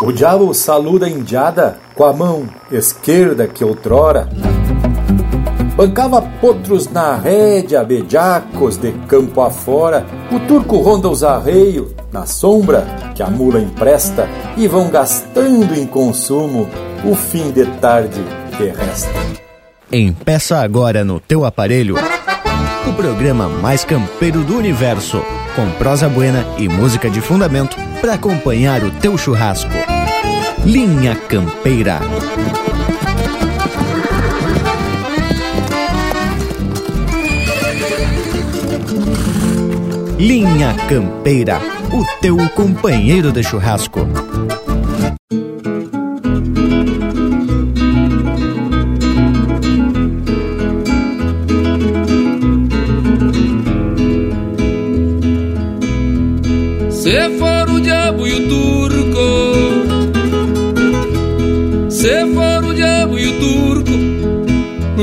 [0.00, 4.28] O diabo saluda a indiada com a mão esquerda que outrora
[5.76, 10.04] bancava potros na rédea, bejacos de campo afora.
[10.32, 12.84] O turco ronda os arreios na sombra
[13.14, 16.68] que a mula empresta e vão gastando em consumo
[17.04, 18.20] o fim de tarde
[18.56, 19.08] que resta.
[19.92, 21.94] Empeça agora no teu aparelho
[22.88, 25.22] o programa mais campeiro do universo,
[25.58, 29.72] com prosa buena e música de fundamento para acompanhar o teu churrasco.
[30.64, 31.98] Linha Campeira.
[40.16, 41.60] Linha Campeira,
[41.92, 44.27] o teu companheiro de churrasco.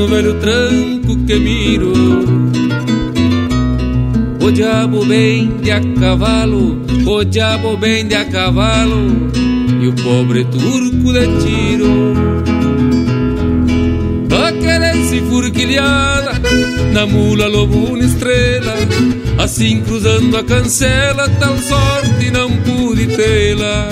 [0.06, 1.92] No velho tranco que miro.
[4.40, 9.30] O diabo vem de a cavalo, o diabo vem de a cavalo,
[9.82, 12.14] e o pobre turco de tiro.
[14.30, 16.40] A querer-se furquilhada,
[16.92, 18.74] na mula lobuna estrela,
[19.56, 23.88] assim cruzando a cancela, tal sorte não pude tê-la.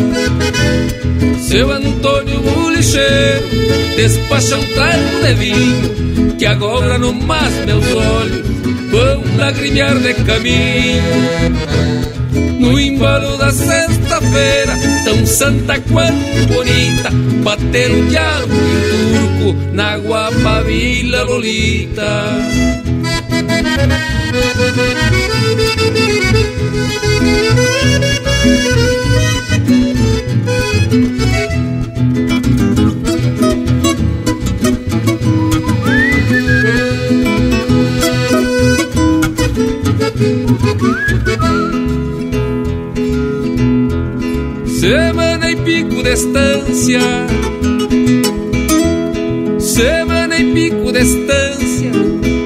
[1.40, 3.48] Seu Antônio Bulicheiro
[3.96, 8.46] despacha um trago de vinho, que agora no mais meus olhos
[8.90, 11.02] vão lagrimear de caminho.
[12.60, 17.10] No embalo da sexta-feira, tão santa quanto bonita,
[17.42, 22.34] bater o diabo e o turco na guapa Vila Lolita.
[44.84, 47.00] Semana e pico de estância.
[49.58, 51.90] Semana e pico de estância.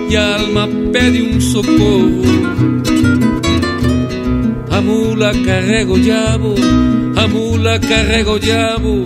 [0.09, 2.23] E a alma pede um socorro
[4.79, 6.55] A mula carrega o diabo
[7.17, 9.03] A mula carrega o diabo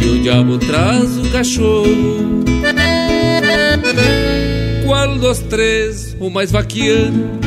[0.00, 2.44] E o diabo traz o cachorro.
[4.86, 7.40] Qual dos três o mais vaquiano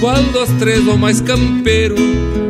[0.00, 1.96] qual dos três o mais campeiro?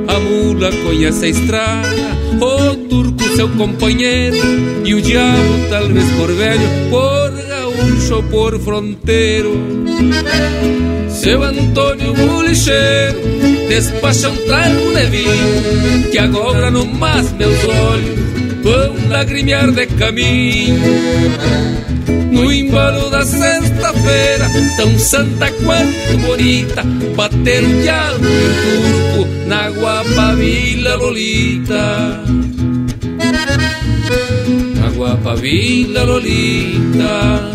[0.08, 4.36] A mula conhece a estrada, o turco seu companheiro,
[4.84, 9.52] e o diabo, talvez por velho, por gaúcho por fronteiro.
[11.24, 13.18] Seu Antônio Bulicheiro
[13.66, 18.18] despacha um trago de vinho, que agora no mais meus olhos
[18.62, 20.78] vão lagrimear de caminho.
[22.30, 26.82] No embalo da sexta-feira, tão santa quanto bonita,
[27.16, 32.22] bater o diabo e o turco na guapa Vila Lolita.
[34.78, 37.54] Na guapa Vila Lolita.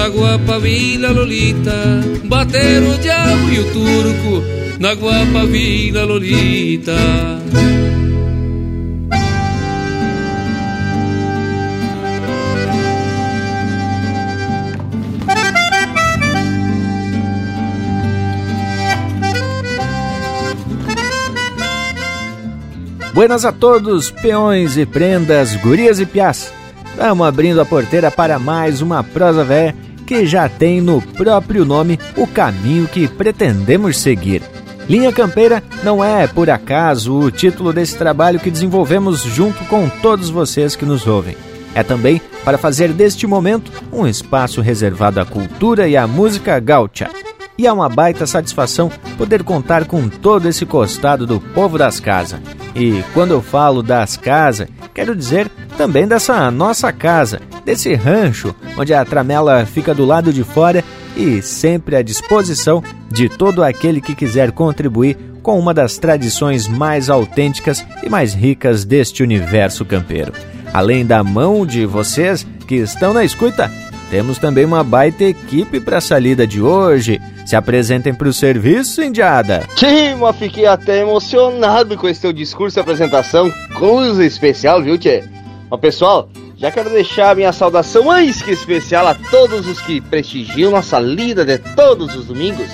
[0.00, 4.42] Na guapa Vila Lolita, bater o diabo e o turco
[4.80, 6.96] na guapa Vila Lolita.
[23.12, 26.50] Buenas a todos, peões e prendas, gurias e piás.
[26.86, 31.96] Estamos abrindo a porteira para mais uma prosa véia que já tem no próprio nome
[32.16, 34.42] o caminho que pretendemos seguir.
[34.88, 40.28] Linha Campeira não é, por acaso, o título desse trabalho que desenvolvemos junto com todos
[40.28, 41.36] vocês que nos ouvem.
[41.76, 47.08] É também para fazer deste momento um espaço reservado à cultura e à música gaúcha.
[47.60, 52.40] E é uma baita satisfação poder contar com todo esse costado do povo das casas.
[52.74, 55.46] E quando eu falo das casas, quero dizer
[55.76, 60.82] também dessa nossa casa, desse rancho, onde a tramela fica do lado de fora
[61.14, 67.10] e sempre à disposição de todo aquele que quiser contribuir com uma das tradições mais
[67.10, 70.32] autênticas e mais ricas deste universo campeiro.
[70.72, 73.70] Além da mão de vocês que estão na escuta,
[74.10, 77.20] temos também uma baita equipe para a salida de hoje.
[77.46, 79.62] Se apresentem para o serviço, Indiada.
[79.76, 83.50] Sim, mas fiquei até emocionado com esse teu discurso e apresentação.
[83.72, 85.22] Coisa especial, viu, Tchê?
[85.70, 90.00] Mas, pessoal, já quero deixar a minha saudação mais que especial a todos os que
[90.00, 92.68] prestigiam nossa lida de todos os domingos.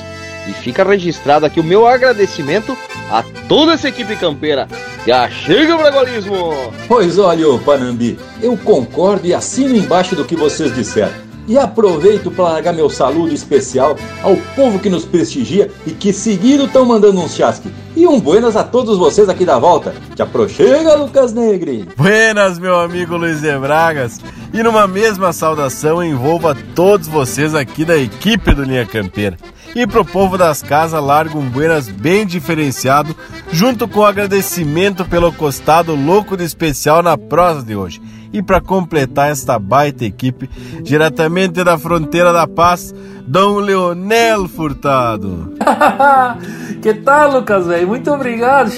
[0.48, 2.76] E fica registrado aqui o meu agradecimento
[3.10, 4.66] a toda essa equipe campeira.
[5.06, 6.72] Já chega o Bragolismo!
[6.88, 11.25] Pois olha, Panambi, eu concordo e assino embaixo do que vocês disseram.
[11.48, 16.64] E aproveito para largar meu saludo especial ao povo que nos prestigia e que seguido
[16.64, 17.70] estão mandando uns chasque.
[17.94, 19.94] E um buenas a todos vocês aqui da volta.
[20.14, 21.88] Te aproxega, Lucas Negre.
[21.96, 24.20] Buenas, meu amigo Luiz de Bragas.
[24.52, 29.36] E numa mesma saudação envolva todos vocês aqui da equipe do Linha Campeira.
[29.74, 33.14] E pro povo das casas, largo um buenas bem diferenciado,
[33.52, 38.00] junto com o agradecimento pelo costado louco de especial na prosa de hoje.
[38.32, 40.48] E para completar esta baita equipe,
[40.82, 42.94] diretamente da fronteira da paz,
[43.26, 45.54] Dom Leonel Furtado.
[46.82, 47.88] que tal, Lucas, velho?
[47.88, 48.70] Muito obrigado.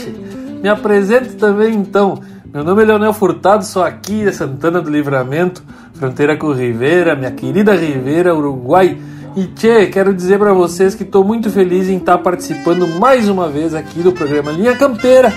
[0.63, 2.21] Me apresento também então.
[2.53, 5.63] Meu nome é Leonel Furtado, sou aqui de Santana do Livramento,
[5.93, 8.99] fronteira com Rivera, minha querida Rivera, Uruguai.
[9.37, 13.49] E tchê, quero dizer para vocês que estou muito feliz em estar participando mais uma
[13.49, 15.33] vez aqui do programa Linha Campeira,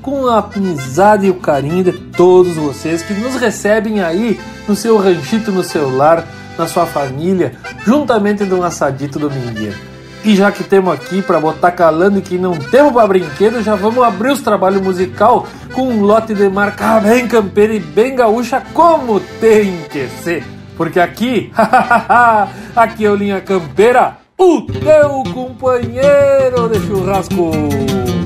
[0.00, 4.96] com a amizade e o carinho de todos vocês que nos recebem aí no seu
[4.96, 6.26] ranchito, no seu lar,
[6.58, 7.54] na sua família,
[7.84, 9.90] juntamente de um assadito domingueiro.
[10.22, 13.74] E já que temos aqui para botar calando e que não temos para brinquedo, já
[13.74, 18.62] vamos abrir os trabalhos musical com um lote de marca bem campeira e bem gaúcha
[18.74, 20.44] como tem que ser.
[20.76, 21.50] Porque aqui,
[22.76, 28.19] aqui é o Linha Campeira, o teu companheiro de churrasco.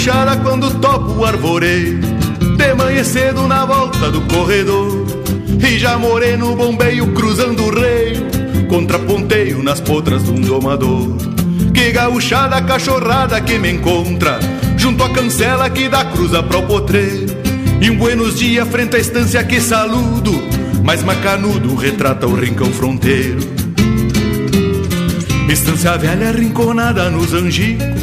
[0.00, 2.00] Gauchada quando topo o arvoreio
[2.56, 5.06] De manhã cedo na volta do corredor
[5.62, 8.26] E já morei no bombeio cruzando o reio
[8.66, 11.16] Contraponteio nas potras de um domador.
[11.74, 14.40] Que gauchada cachorrada que me encontra
[14.78, 17.26] Junto à cancela que dá cruza pro potreiro
[17.78, 20.32] E um buenos dias frente à estância que saludo
[20.82, 23.40] Mas macanudo retrata o rincão fronteiro.
[25.50, 27.99] Estância velha rinconada nos angicos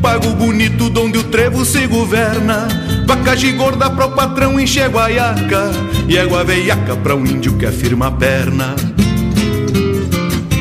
[0.00, 2.68] Pago bonito donde o trevo se governa.
[3.06, 5.70] Vaca gorda pro patrão enche guaiaca
[6.08, 8.74] E égua veiaca pra um índio que afirma a perna.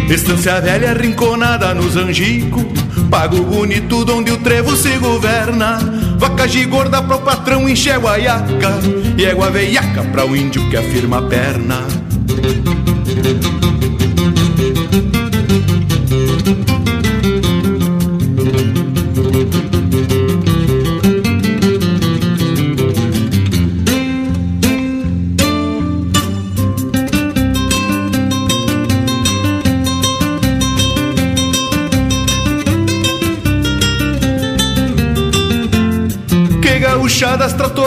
[0.09, 2.65] Estância velha rinconada nos angico
[3.09, 5.77] Pago bonito donde o trevo se governa.
[6.17, 8.79] Vaca gorda pro patrão enche guaiaca
[9.17, 11.85] E égua veiaca pra um índio que afirma a perna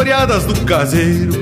[0.02, 1.32] tratoreadas do caseiro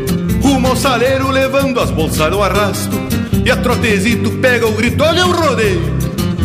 [0.42, 2.96] Rumo ao saleiro levando as bolsas do arrasto
[3.44, 5.98] E a trotezito pega o grito, olha o rodeio!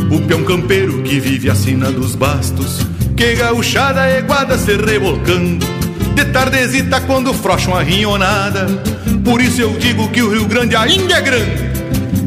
[0.10, 2.80] O peão campeiro que vive a sina dos bastos
[3.18, 5.66] Que gauchada eguada se revolcando.
[6.16, 8.68] De tardezita quando frocham a rinhonada
[9.24, 11.76] Por isso eu digo que o Rio Grande ainda é grande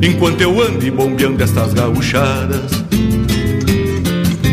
[0.02, 2.70] Enquanto eu ando bombeando estas gauchadas.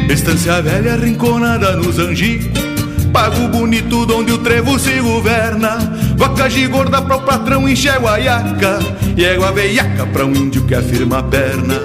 [0.10, 2.55] Estância velha rinconada nos angicos
[3.16, 5.78] Pago bonito onde o trevo se governa.
[6.18, 8.80] Vaca gorda pro patrão enche guaiaca
[9.16, 11.76] E égua veiaca pra um índio que afirma a perna.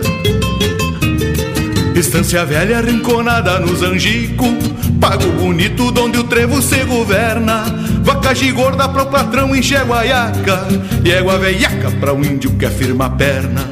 [1.94, 4.44] Estância velha rinconada nos angico
[5.00, 7.62] Pago bonito onde o trevo se governa.
[8.02, 10.66] Vaca gorda pro patrão enche guaiaca
[11.04, 13.69] E égua veiaca pra um índio que afirma a perna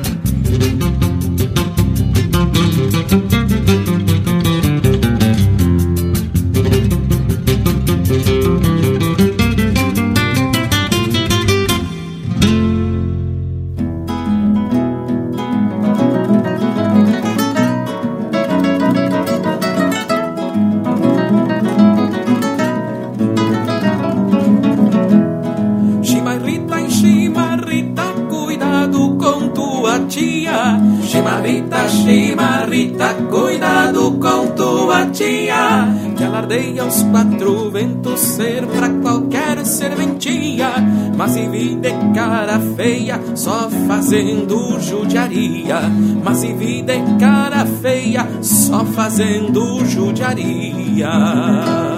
[43.35, 45.81] só fazendo judiaria.
[46.23, 51.98] Mas se vi de cara feia, só fazendo judiaria.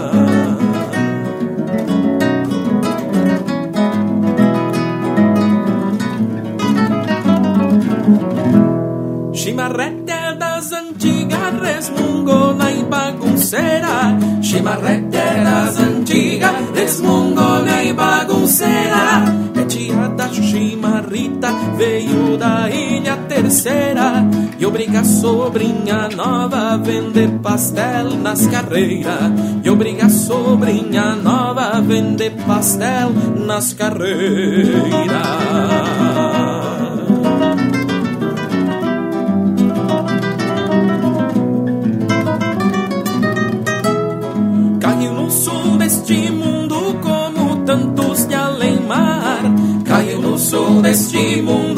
[24.71, 29.33] Obriga a sobrinha nova a vender pastel nas carreiras.
[29.65, 35.01] E obriga a sobrinha nova a vender pastel nas carreiras.
[50.91, 51.70] deste mundo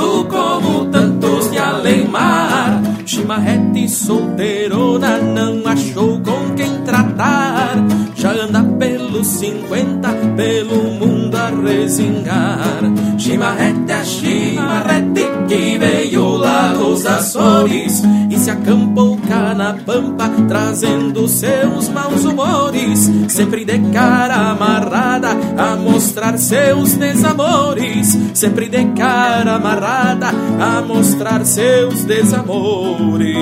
[3.32, 7.76] Chimarrete solteirona não achou com quem tratar.
[8.14, 12.82] Já anda pelos cinquenta, pelo mundo a resingar.
[13.16, 21.88] Chimarrete é chimarrete que veio lá dos Açores e se acampou na pampa, trazendo seus
[21.88, 23.10] maus humores.
[23.28, 28.16] Sempre de cara amarrada a mostrar seus desamores.
[28.34, 30.28] Sempre de cara amarrada
[30.60, 33.32] a mostrar seus desamores.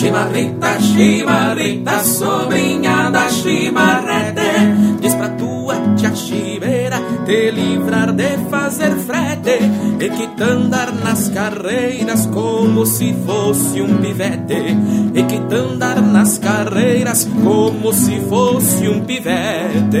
[0.00, 9.58] Chimarrita, chimarrita, sobrinha da chimarrete Diz pra tua tia chiveira te livrar de fazer frete
[10.00, 14.74] E que andar nas carreiras como se fosse um pivete
[15.14, 20.00] E que andar nas carreiras como se fosse um pivete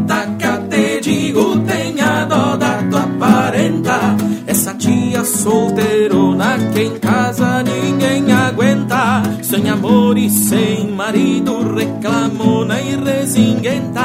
[10.31, 14.01] sem marido, reclamona e resinguenta.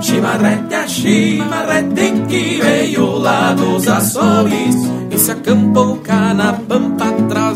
[0.00, 4.76] Chimarrete, a chimarrete que veio lá dos Açores
[5.10, 6.95] e se acampou cá na pampa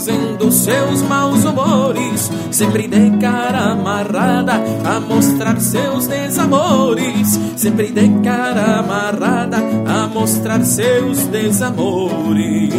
[0.01, 8.79] trazendo seus maus humores, sempre de cara amarrada a mostrar seus desamores, sempre de cara
[8.79, 12.73] amarrada a mostrar seus desamores.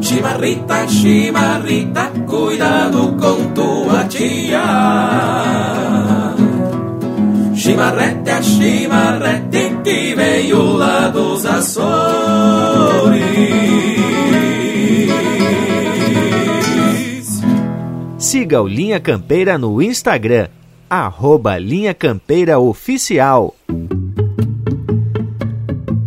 [0.00, 4.64] Chimarrita, chimarrita, cuidado com tua tia.
[7.54, 12.40] Chimarrete, a chimarrete que veio lá dos Açores.
[18.30, 20.46] Siga o Linha Campeira no Instagram,
[20.88, 23.56] arroba Linha Campeira Oficial.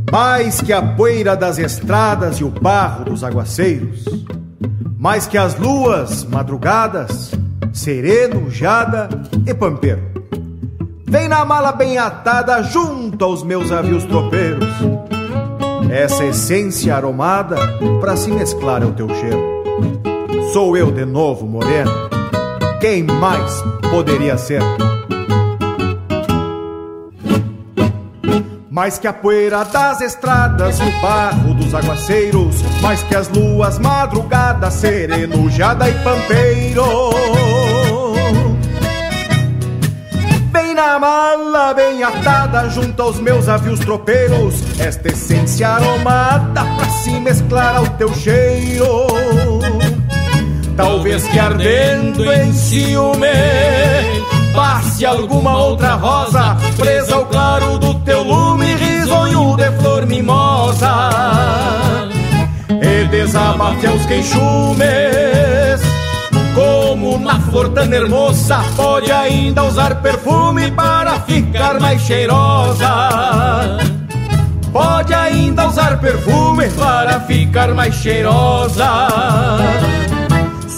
[0.10, 4.06] Mais que a poeira das estradas e o barro dos aguaceiros,
[4.98, 7.32] mais que as luas madrugadas,
[7.74, 9.10] sereno, jada
[9.46, 10.03] e pampeiro.
[11.06, 14.74] Vem na mala bem atada junto aos meus avios tropeiros.
[15.92, 17.58] Essa essência aromada
[18.00, 20.12] para se mesclar ao teu cheiro.
[20.54, 21.92] Sou eu de novo, moreno
[22.80, 24.62] quem mais poderia ser?
[28.70, 34.74] Mais que a poeira das estradas, o barro dos aguaceiros, mais que as luas madrugadas,
[34.74, 36.84] sereno, jada e pampeiro.
[40.52, 47.12] Bem na mala, bem atada, junto aos meus avios tropeiros, esta essência aromada pra se
[47.20, 49.08] mesclar ao teu cheiro.
[50.75, 53.27] Talvez que ardendo em ciúme
[54.56, 61.10] Passe alguma outra rosa Presa ao claro do teu lume Risonho de flor mimosa
[62.70, 65.13] E desabafe aos queixumes
[67.53, 72.88] cortana hermosa pode ainda usar perfume para ficar mais cheirosa.
[74.72, 79.08] Pode ainda usar perfume para ficar mais cheirosa.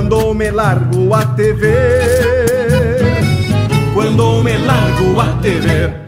[0.00, 3.20] Quando me largo a ver.
[3.92, 6.00] Quando me largo a ver.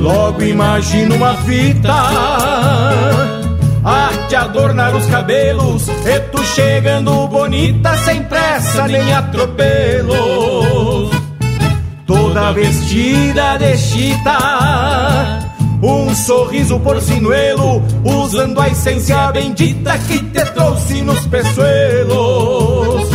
[0.00, 3.41] Logo imagino uma fita
[4.32, 11.10] te adornar os cabelos E tu chegando bonita sem pressa nem atropelo.
[12.06, 15.38] Toda vestida de chita
[15.82, 23.10] Um sorriso porcinuelo Usando a essência bendita que te trouxe nos peçoelos.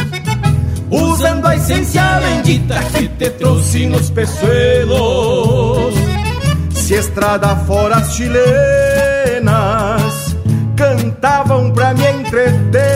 [0.92, 5.96] Usando a essência bendita que te trouxe nos peçoelos.
[6.76, 8.87] Se estrada fora as chilenas
[10.78, 12.88] cantavam pra me entreter.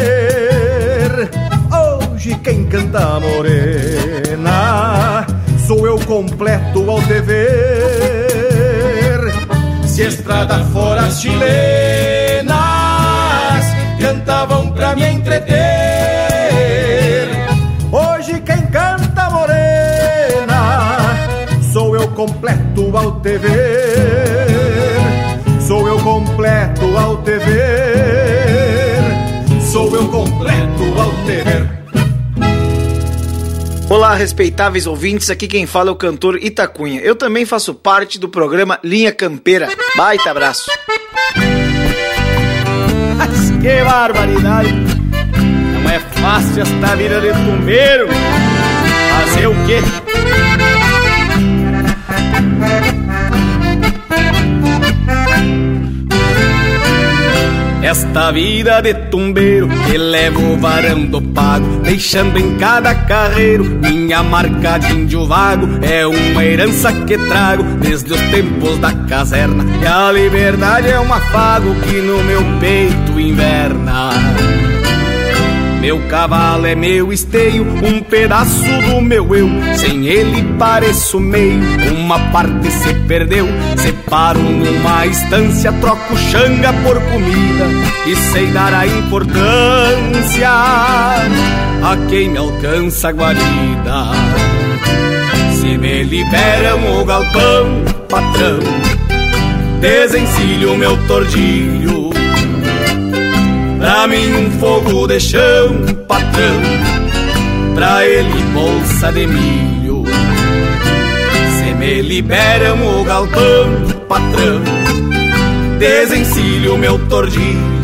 [2.14, 5.26] Hoje quem canta morena
[5.66, 7.50] sou eu completo ao te ver.
[9.86, 12.54] Se estrada fora as chilenas
[14.00, 15.58] cantavam pra me entreter.
[17.92, 21.16] Hoje quem canta morena
[21.74, 23.91] sou eu completo ao te ver.
[25.72, 29.02] Sou eu completo ao te ver.
[29.72, 31.66] Sou eu completo ao te ver.
[33.90, 37.00] Olá, respeitáveis ouvintes, aqui quem fala é o cantor Itacunha.
[37.00, 39.70] Eu também faço parte do programa Linha Campeira.
[39.96, 40.70] Baita abraço.
[43.16, 44.74] Mas que barbaridade!
[44.74, 48.10] Não é fácil esta vida de tumbeiro.
[49.10, 49.80] Fazer o quê?
[57.92, 64.94] Esta vida de tumbeiro que levo varando pago, deixando em cada carreiro minha marca de
[64.94, 65.68] índio vago.
[65.82, 69.66] É uma herança que trago desde os tempos da caserna.
[69.84, 74.12] E a liberdade é um afago que no meu peito inverna.
[75.82, 79.50] Meu cavalo é meu esteio, um pedaço do meu eu.
[79.76, 81.60] Sem ele pareço meio,
[81.98, 83.48] uma parte se perdeu.
[83.76, 92.38] Separo numa estância, troco xanga por comida e sei dar a importância a quem me
[92.38, 94.12] alcança a guarida.
[95.54, 98.60] Se me liberam o galpão, patrão,
[99.80, 102.12] desencilho meu tordilho.
[103.82, 105.76] Pra mim um fogo de chão,
[106.08, 106.62] patrão
[107.74, 110.04] Pra ele bolsa de milho
[111.58, 113.70] Se me liberam o galpão,
[114.08, 114.62] patrão
[115.80, 117.81] Desencilho meu tordilho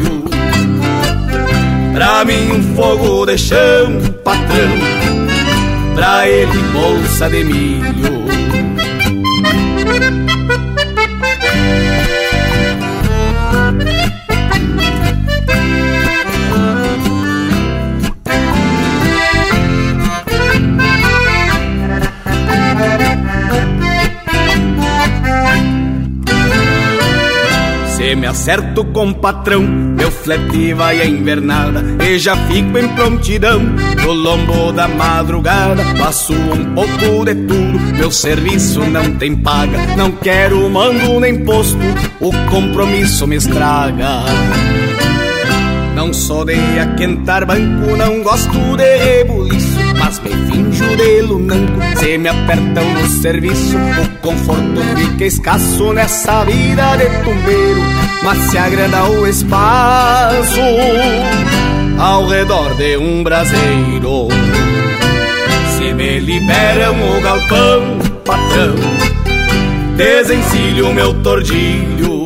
[1.97, 4.77] Pra mim um fogo de chão, patrão.
[5.95, 8.16] Pra ele bolsa de milho
[28.37, 34.13] acerto com o patrão, meu flete vai a invernada E já fico em prontidão, no
[34.13, 40.69] lombo da madrugada Faço um pouco de tudo, meu serviço não tem paga Não quero
[40.69, 41.79] mando nem posto,
[42.21, 44.21] o compromisso me estraga
[45.97, 52.19] Não sou de aquentar banco, não gosto de rebuliço Mas me finjo de lunanco, se
[52.19, 57.81] me apertam no serviço O conforto fica escasso nessa vida de tumbeiro.
[58.21, 60.61] Mas se agranda o espaço
[61.97, 64.27] Ao redor de um braseiro.
[65.75, 68.75] Se me liberam o galpão, patrão
[69.95, 72.16] Desencilho meu tordilho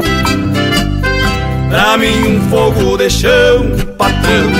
[1.72, 4.52] Pra mim um fogo de chão, patrão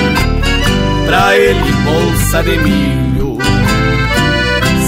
[1.06, 3.38] Pra ele bolsa de milho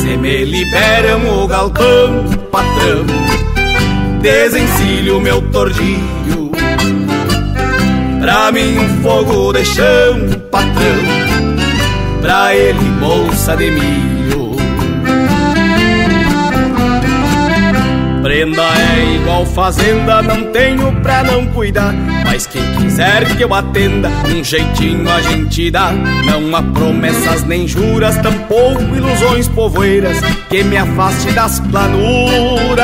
[0.01, 3.05] Se me liberam o galpão, patrão,
[4.21, 6.51] desencilho meu tordilho.
[8.21, 10.19] Pra mim um fogo de chão,
[10.51, 11.03] patrão,
[12.23, 14.14] pra ele bolsa de milho.
[18.35, 21.95] Prenda é igual fazenda, não tenho pra não cuidar.
[22.25, 25.93] Mas quem quiser que eu atenda, um jeitinho a gente dá.
[25.93, 30.19] Não há promessas nem juras, tampouco ilusões povoeiras
[30.51, 32.77] que me afaste das planuras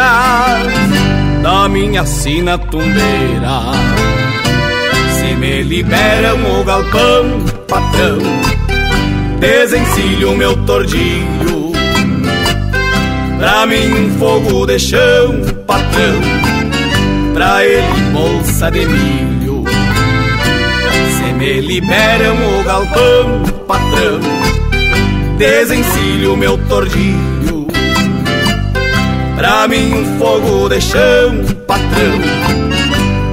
[1.43, 3.73] da minha sina tumbeira.
[5.19, 8.19] Se me liberam o galpão, patrão,
[9.41, 11.60] desencilho meu tordilho
[13.40, 16.20] Pra mim fogo de chão, patrão.
[17.33, 19.64] Pra ele bolsa de milho.
[21.16, 24.20] Se me liberam o galpão, patrão
[25.38, 27.66] Desencilho meu tordilho.
[29.37, 32.20] Pra mim fogo de chão, patrão.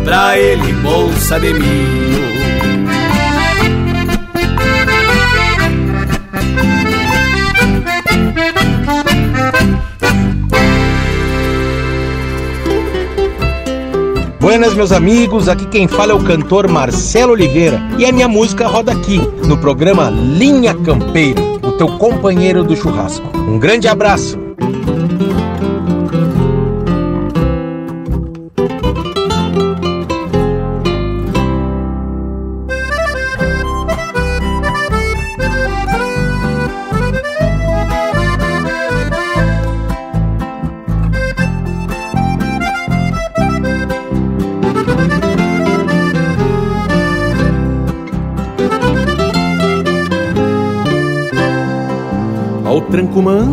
[0.06, 1.97] Pra ele bolsa de milho
[14.48, 18.66] Buenas, meus amigos, aqui quem fala é o cantor Marcelo Oliveira e a minha música
[18.66, 23.28] roda aqui no programa Linha Campeira, o teu companheiro do churrasco.
[23.38, 24.47] Um grande abraço!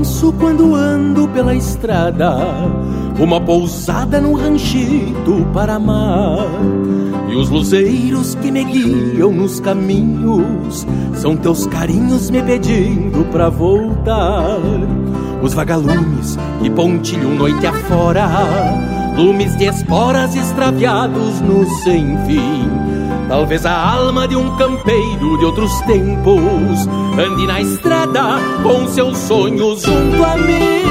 [0.04, 2.36] Manso quando ando pela estrada,
[3.18, 6.46] uma pousada num ranchito para amar.
[7.30, 14.60] E os luzeiros que me guiam nos caminhos são teus carinhos me pedindo pra voltar.
[15.42, 18.28] Os vagalumes que pontilham noite afora,
[19.16, 22.73] lumes de esporas extraviados no sem fim
[23.28, 26.86] Talvez a alma de um campeiro de outros tempos
[27.18, 30.84] ande na estrada com seus sonhos junto a mim.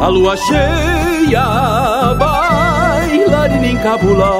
[0.00, 4.38] A lua cheia, bailarina encabulada,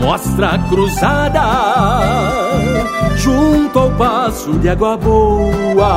[0.00, 1.42] mostra a cruzada
[3.16, 5.92] junto ao passo de água boa,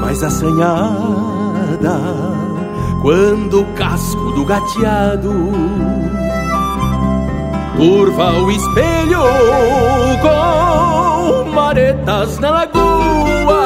[0.00, 2.25] mais assanhada
[3.06, 5.32] quando o casco do gateado
[7.76, 9.20] curva o espelho
[10.22, 13.62] com maretas na lagoa.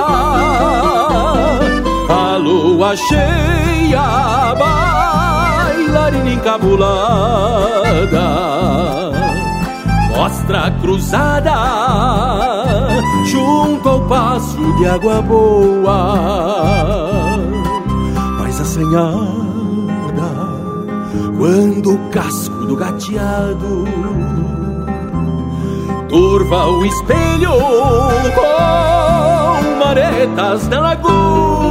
[2.10, 7.00] A lua cheia, bailarina encabulada,
[10.14, 11.54] mostra a cruzada
[13.24, 16.90] junto ao passo de água boa
[18.60, 19.29] assanhada
[21.40, 23.86] quando o casco do gateado
[26.06, 27.52] turva o espelho
[28.34, 31.69] com maretas na lagoa.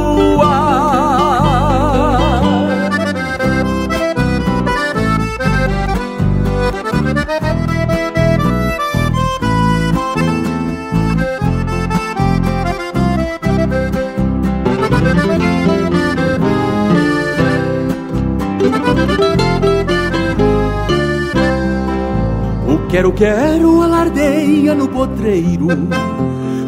[22.90, 25.68] Quero, quero, alardeia no potreiro,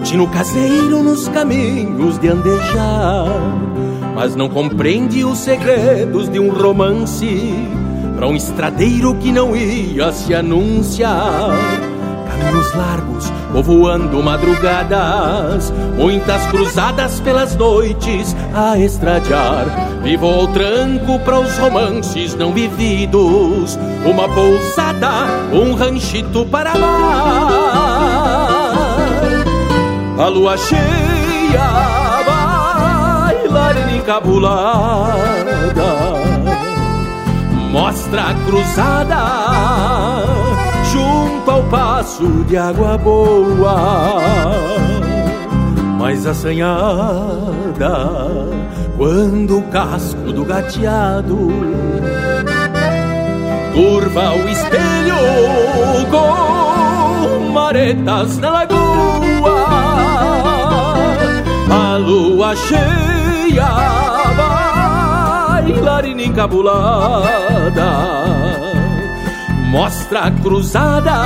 [0.04, 3.26] tino caseiro nos caminhos de andejar.
[4.14, 7.52] Mas não compreende os segredos de um romance
[8.14, 11.50] para um estradeiro que não ia se anunciar.
[12.28, 21.56] Caminhos largos, povoando madrugadas, muitas cruzadas pelas noites a estradear Vivo ao tranco para os
[21.58, 27.92] romances não vividos, uma pousada, um ranchito para amar.
[30.18, 31.70] A lua cheia,
[32.26, 35.14] bailarina encabulada,
[37.70, 39.18] mostra a cruzada
[40.92, 44.18] junto ao passo de água boa,
[45.96, 47.92] mais assanhada
[49.02, 51.48] quando o casco do gateado
[53.74, 55.16] curva o espelho
[56.08, 59.66] com maretas na lagoa.
[61.68, 63.66] A lua cheia,
[65.50, 67.90] bailarina encabulada,
[69.68, 71.24] mostra cruzada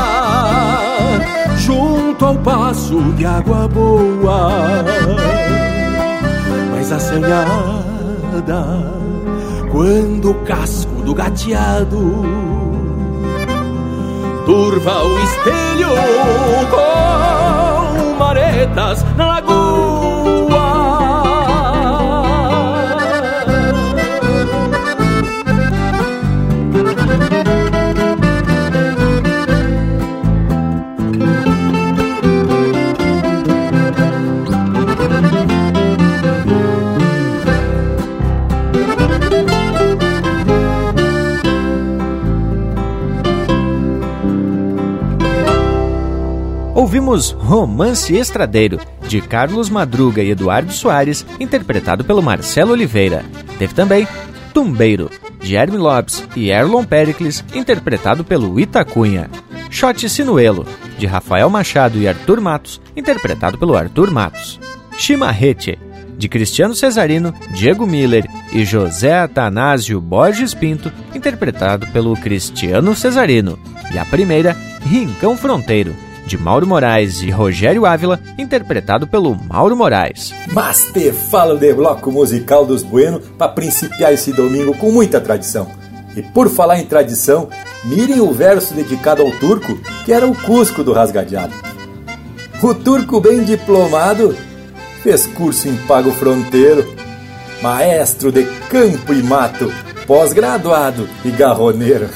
[1.58, 4.82] junto ao passo de água boa.
[6.88, 8.64] Mas assanhada,
[9.72, 12.22] quando o casco do gateado
[14.44, 15.88] turva o espelho
[16.70, 19.42] com maretas na
[46.96, 53.22] ouvimos Romance Estradeiro, de Carlos Madruga e Eduardo Soares, interpretado pelo Marcelo Oliveira.
[53.58, 54.08] Teve também
[54.54, 59.28] Tumbeiro, de Herme Lopes e Erlon Pericles, interpretado pelo Itacunha.
[59.68, 64.58] Shot Sinuelo, de Rafael Machado e Arthur Matos, interpretado pelo Arthur Matos.
[64.96, 65.78] Chimarrete,
[66.16, 73.58] de Cristiano Cesarino, Diego Miller e José Atanásio Borges Pinto, interpretado pelo Cristiano Cesarino.
[73.92, 74.56] E a primeira,
[74.88, 75.94] Rincão Fronteiro,
[76.26, 80.34] de Mauro Moraes e Rogério Ávila, interpretado pelo Mauro Moraes.
[80.52, 85.68] Mas te falo de bloco musical dos Bueno para principiar esse domingo com muita tradição.
[86.16, 87.48] E por falar em tradição,
[87.84, 91.54] mirem o verso dedicado ao turco, que era o Cusco do Rasgadeado.
[92.62, 94.34] O turco bem diplomado
[95.02, 96.84] fez curso em Pago Fronteiro,
[97.62, 99.70] maestro de campo e mato,
[100.06, 102.08] pós-graduado e garroneiro.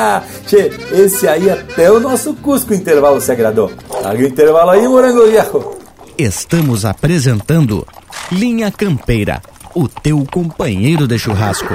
[0.46, 3.70] che, esse aí até o nosso Cusco Intervalo se agradou.
[4.02, 5.76] Larga o intervalo aí, morango viejo.
[6.16, 7.86] Estamos apresentando
[8.30, 9.40] Linha Campeira,
[9.74, 11.74] o teu companheiro de churrasco.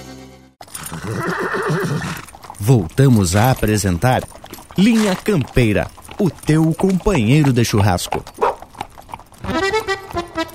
[2.59, 4.23] Voltamos a apresentar
[4.77, 5.87] Linha Campeira,
[6.19, 8.23] o teu companheiro de churrasco.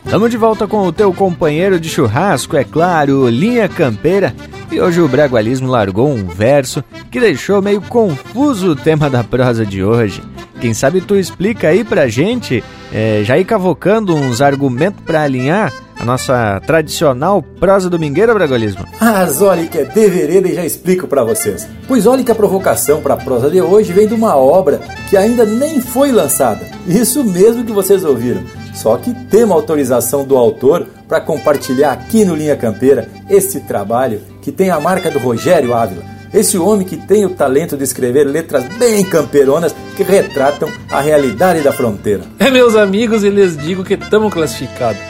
[0.05, 4.35] Estamos de volta com o teu companheiro de churrasco, é claro, Linha Campeira.
[4.71, 9.67] E hoje o Bragualismo largou um verso que deixou meio confuso o tema da prosa
[9.67, 10.23] de hoje.
[10.61, 15.73] Quem sabe tu explica aí pra gente, é, já ir cavocando uns argumentos para alinhar
[15.99, 18.85] a nossa tradicional prosa domingueira, Bragualismo?
[19.01, 21.67] Ah, olha que é de vereda e já explico para vocês.
[21.89, 25.17] Pois olha que a provocação para a prosa de hoje vem de uma obra que
[25.17, 26.67] ainda nem foi lançada.
[26.87, 28.43] Isso mesmo que vocês ouviram.
[28.75, 34.53] Só que temos autorização do autor para compartilhar aqui no Linha Campeira esse trabalho que
[34.53, 36.16] tem a marca do Rogério Ávila.
[36.33, 41.63] Esse homem que tem o talento de escrever letras bem camperonas que retratam a realidade
[41.63, 42.23] da fronteira.
[42.39, 45.01] É, meus amigos, e lhes digo que estamos classificados.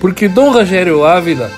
[0.00, 1.50] Porque Dom Rogério Ávila,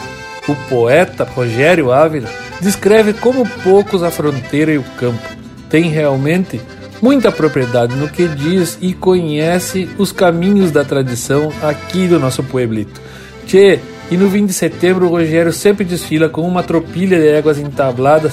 [0.48, 2.28] o poeta Rogério Ávila,
[2.60, 5.22] descreve como poucos a fronteira e o campo.
[5.68, 6.60] Tem realmente
[7.00, 13.00] muita propriedade no que diz e conhece os caminhos da tradição aqui do nosso pueblito.
[13.46, 17.58] Tchê, e no 20 de setembro o Rogério sempre desfila com uma tropilha de éguas
[17.58, 18.32] entabladas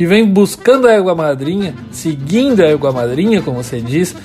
[0.00, 4.16] que vem buscando a égua madrinha, seguindo a égua madrinha, como você diz,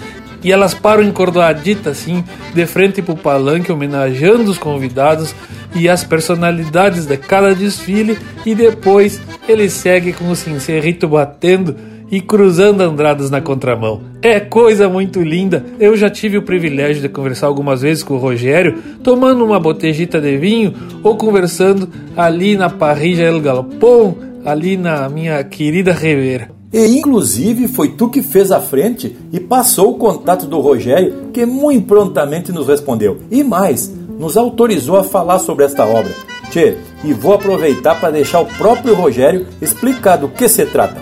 [0.41, 5.35] e elas param encordoaditas assim, de frente pro palanque, homenageando os convidados
[5.75, 11.75] e as personalidades de cada desfile, e depois ele segue com o sincerrito batendo
[12.09, 13.99] e cruzando andradas na contramão.
[14.21, 15.65] É coisa muito linda.
[15.77, 20.21] Eu já tive o privilégio de conversar algumas vezes com o Rogério, tomando uma botejita
[20.21, 26.51] de vinho ou conversando ali na Parrilla El Galpão, ali na minha querida Rivera.
[26.71, 31.45] E inclusive foi tu que fez a frente e passou o contato do Rogério, que
[31.45, 33.21] muito prontamente nos respondeu.
[33.31, 36.11] E mais, nos autorizou a falar sobre esta obra.
[36.51, 41.01] Tchê, e vou aproveitar para deixar o próprio Rogério explicar do que se trata.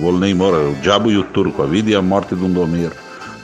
[0.00, 2.92] Volney Moura, O Diabo e o Turco, A Vida e a Morte de um Domeiro,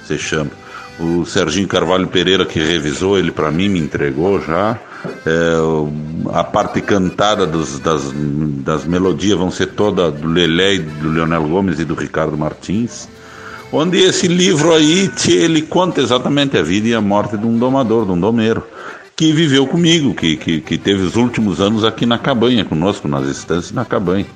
[0.07, 0.51] se chama.
[0.99, 4.79] O Serginho Carvalho Pereira, que revisou ele para mim, me entregou já.
[5.27, 8.03] É, a parte cantada dos, das,
[8.65, 13.09] das melodias vão ser toda do Lelé, do Leonel Gomes e do Ricardo Martins.
[13.73, 18.05] onde esse livro aí, ele conta exatamente a vida e a morte de um domador,
[18.05, 18.63] de um domeiro,
[19.17, 23.29] que viveu comigo, que, que, que teve os últimos anos aqui na cabanha, conosco, nas
[23.29, 24.27] estâncias na cabanha,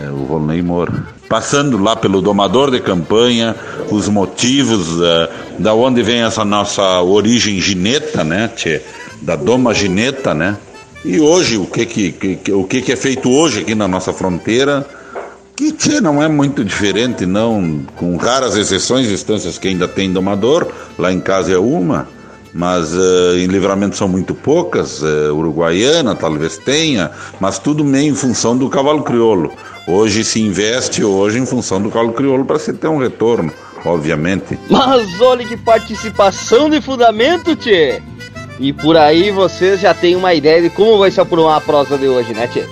[0.00, 1.04] é, o Volney Moura.
[1.28, 3.54] Passando lá pelo domador de campanha,
[3.90, 8.80] os motivos, uh, da onde vem essa nossa origem gineta, né, tchê?
[9.20, 10.56] da doma gineta, né?
[11.04, 14.12] E hoje, o que, que, que, o que, que é feito hoje aqui na nossa
[14.12, 14.86] fronteira,
[15.56, 20.68] que tchê, não é muito diferente, não, com raras exceções, instâncias que ainda tem domador,
[20.98, 22.08] lá em casa é uma,
[22.52, 28.14] mas uh, em livramento são muito poucas, uh, uruguaiana talvez tenha, mas tudo meio em
[28.14, 29.52] função do cavalo crioulo.
[29.92, 33.52] Hoje se investe hoje em função do cavalo crioulo para se ter um retorno,
[33.84, 34.56] obviamente.
[34.70, 38.00] Mas olha que participação de fundamento, tchê!
[38.60, 41.98] E por aí vocês já têm uma ideia de como vai se aprumar a prosa
[41.98, 42.64] de hoje, né, tchê?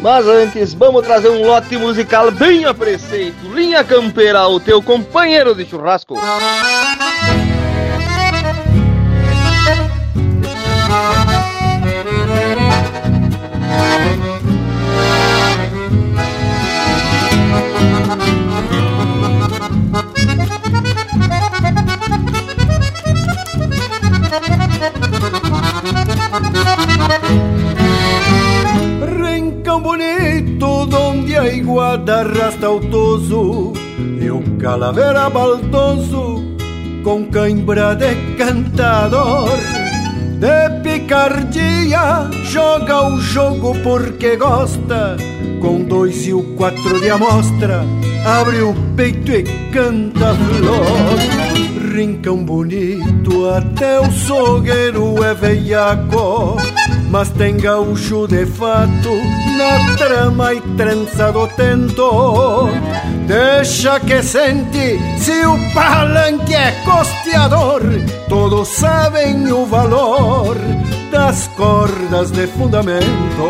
[0.00, 3.50] Mas antes, vamos trazer um lote musical bem a preceito.
[3.54, 6.14] Linha Campeira, o teu companheiro de churrasco.
[6.14, 7.45] Rincão
[29.86, 33.72] bonito donde a iguada arrasta o toso
[34.20, 36.44] E o calavera baldoso
[37.04, 39.48] com cãibra de cantador.
[40.40, 45.16] De picardia joga o jogo porque gosta
[45.60, 47.84] Com dois e o quatro de amostra
[48.24, 51.94] Abre o peito e canta flor.
[51.94, 56.56] Rincão bonito até o sogueiro é veiaco
[57.08, 59.10] mas tem gaúcho de fato
[59.56, 62.68] na trama e trança do tento.
[63.26, 67.82] Deixa que sente se o palanque é costeador,
[68.28, 70.56] todos sabem o valor
[71.10, 73.46] das cordas de fundamento.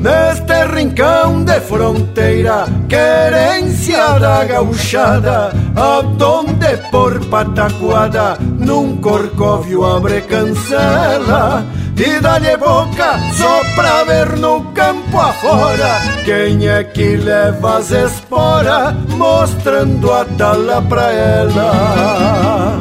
[0.00, 11.64] Neste rincão de fronteira, querência da gauchada, aonde por pataquada, num corcóvio abre cancela
[12.02, 18.94] e dá-lhe boca só pra ver no campo afora quem é que leva as esporas
[19.18, 22.80] mostrando a tala pra ela.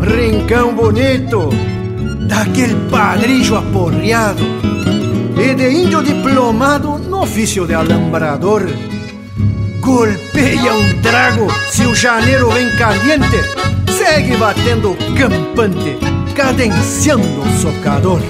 [0.00, 1.50] Rincão bonito
[2.26, 4.42] daquele padrilho aporreado
[5.36, 8.66] e de índio diplomado no ofício de alambrador.
[9.80, 13.38] Golpeia um trago se o janeiro vem caliente,
[13.86, 18.20] segue batendo campante cadenciando o socador.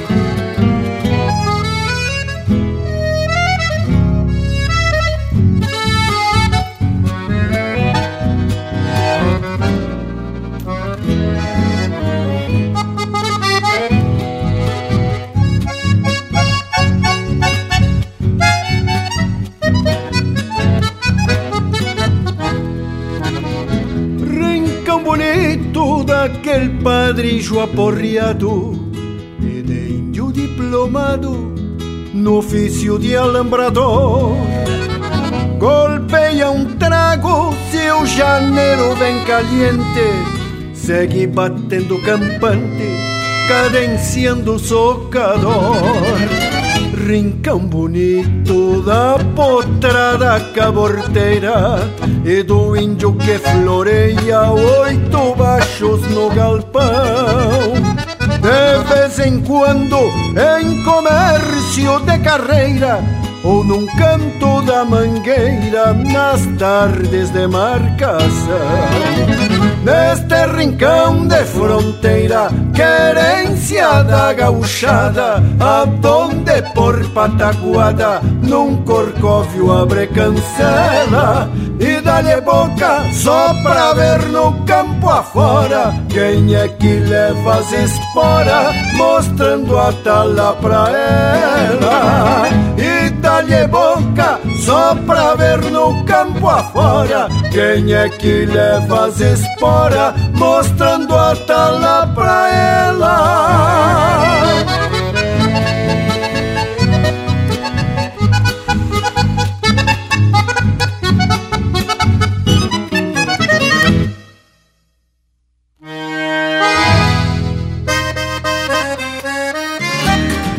[27.48, 28.72] Padrilho aporreado
[29.40, 31.54] e de índio diplomado
[32.12, 34.36] no ofício de alambrador.
[35.58, 42.88] Golpeia um trago se o janeiro vem caliente, segue batendo campante,
[43.48, 45.76] cadenciando o socador.
[47.06, 51.78] Rincão bonito da potrada caborteira
[52.28, 57.72] e do índio que floreia oito baixos no galpão.
[58.42, 59.96] De vez em quando,
[60.60, 63.02] em comércio de carreira,
[63.42, 68.28] ou num canto da mangueira, nas tardes de marcação.
[69.82, 81.50] Neste rincão de fronteira, querência da gauchada, aonde por pataguada, num corcóvio abre cancela
[81.80, 88.74] e dá-lhe boca só pra ver no campo afora quem é que leva as esporas,
[88.94, 92.48] mostrando a tala pra ela.
[92.76, 100.14] E dá-lhe boca só pra ver no campo afora quem é que leva as esporas,
[100.34, 104.37] mostrando a tala pra ela.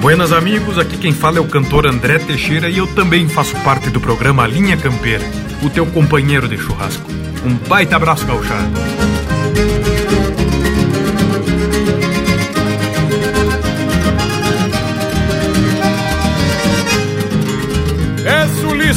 [0.09, 3.91] Buenas amigos, aqui quem fala é o cantor André Teixeira e eu também faço parte
[3.91, 5.23] do programa Linha Campeira,
[5.61, 7.05] o teu companheiro de churrasco.
[7.45, 8.71] Um baita abraço, gauchado.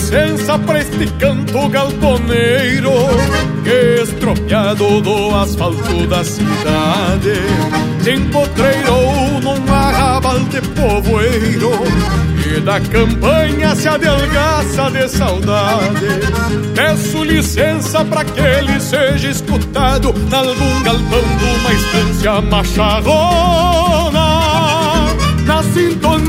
[0.02, 2.90] Licença pra este canto galponeiro
[3.62, 7.34] Que estropiado do asfalto da cidade
[8.02, 11.70] Se empotreirou num arrabal de povoeiro
[12.44, 16.06] E da campanha se adelgaça de saudade.
[16.74, 24.42] Peço licença pra que ele seja escutado Nalgum galpão de uma estância macharrona
[25.46, 26.21] na sintonia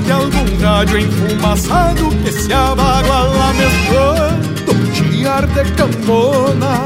[0.00, 4.52] de algum rádio enfumaçado que se abaguala mesclando
[4.94, 6.84] chiar de cambona.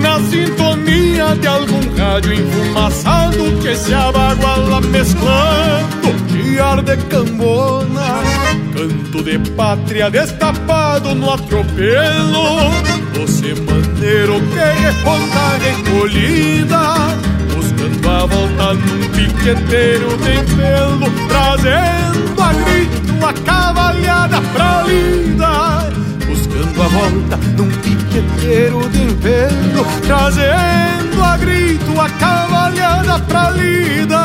[0.00, 8.22] Na sintonia de algum rádio enfumaçado que se abaguala mesclando chiar de cambona.
[8.74, 12.70] Canto de pátria destapado no atropelo,
[13.14, 17.34] você maneiro que reponta recolhida
[17.84, 22.03] Dando a volta num piqueteiro de pelo Trazendo a
[23.24, 25.90] grito a cavalhada pra lida
[26.26, 34.20] Buscando a volta num piqueteiro de pelo Trazendo a grito a cavalhada pra lida.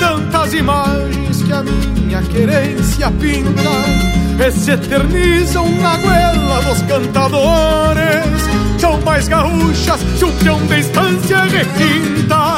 [0.00, 8.24] Tantas imagens que a minha querência pinta E se eternizam na goela dos cantadores.
[8.78, 10.00] São mais gaúchas
[10.42, 12.56] peão de estância requinta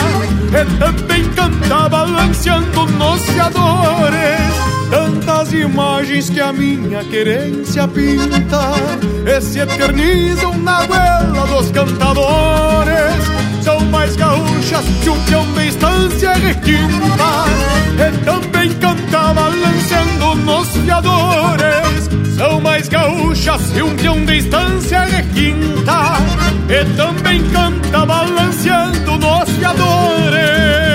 [0.52, 8.72] E também canta balanceando nos fiadores Tantas imagens que a minha querência pinta
[9.26, 13.24] E se eternizam na goela dos cantadores
[13.62, 17.44] São mais gaúchas que um peão de estância requinta
[17.98, 26.16] E também canta balanceando nos fiadores São mais gaúchas que um peão de estância requinta
[26.68, 30.85] e também canta balanceando nos fiadores.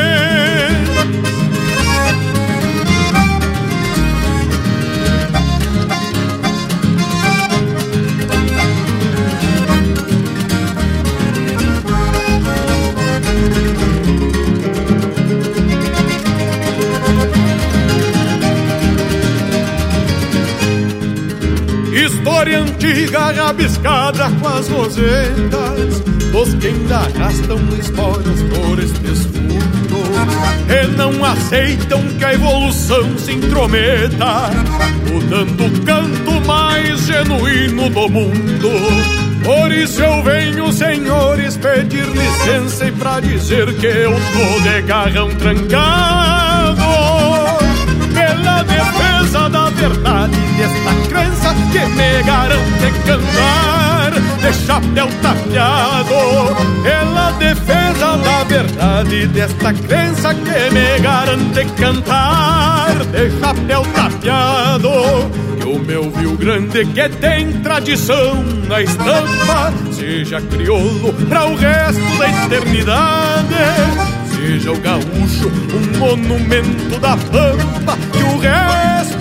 [22.21, 26.01] História antiga rabiscada com as rosetas
[26.31, 33.31] Dos que ainda arrastam esporas por estes fundos E não aceitam que a evolução se
[33.31, 34.51] intrometa
[35.11, 38.69] Mudando o canto mais genuíno do mundo.
[39.43, 45.27] Por isso eu venho, senhores, pedir licença e pra dizer que eu tô de garrão
[45.37, 46.81] trancado
[48.13, 54.11] pela defesa da verdade desta crença que me garante cantar
[54.41, 56.53] de chapéu tapeado.
[56.83, 64.89] Pela defesa da verdade desta crença que me garante cantar de chapéu tapeado.
[65.65, 72.27] O meu Rio Grande que tem tradição na estampa seja crioulo para o resto da
[72.45, 79.20] eternidade seja o gaúcho um monumento da pampa que o resto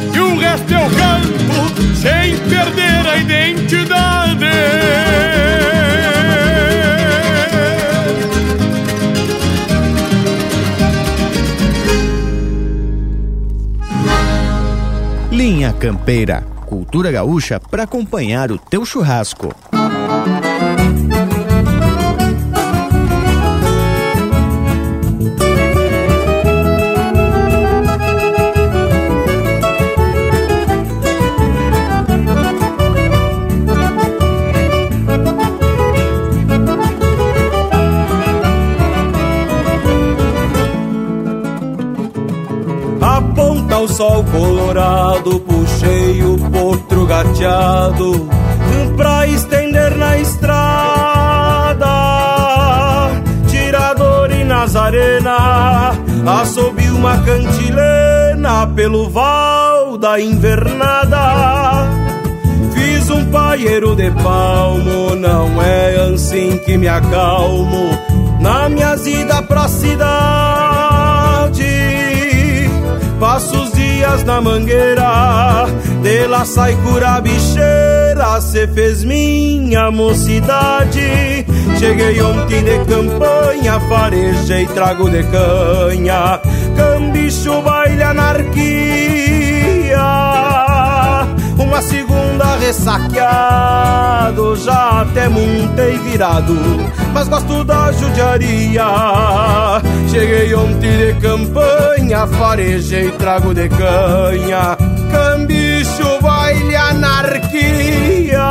[0.41, 4.45] resto eu canto sem perder a identidade
[15.31, 19.55] Linha Campeira, cultura gaúcha para acompanhar o teu churrasco.
[43.81, 48.29] O sol colorado, puxei o potro gateado
[48.95, 51.87] pra estender na estrada.
[53.47, 55.93] Tirador e Nazarena,
[56.41, 61.87] assobi uma cantilena pelo val da invernada.
[62.73, 67.97] Fiz um paieiro de palmo, não é assim que me acalmo
[68.39, 71.21] na minha ida pra cidade.
[73.21, 75.67] Passo os dias na mangueira,
[76.01, 81.45] de lá sai cura bicheira, cê fez minha mocidade.
[81.77, 86.41] Cheguei ontem de campanha, farejei trago de canha,
[86.75, 88.57] cambicho baile anarquia.
[91.59, 96.57] Uma segunda ressaqueado, já até montei virado,
[97.13, 98.85] mas gosto da judiaria.
[100.09, 104.77] Cheguei ontem de campanha, farejei trago de canha,
[105.11, 108.41] cambicho baile anarquia.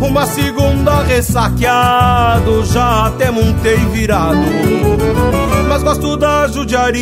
[0.00, 4.38] Uma segunda ressaqueado, já até montei virado,
[5.68, 6.96] mas gosto da judiaria.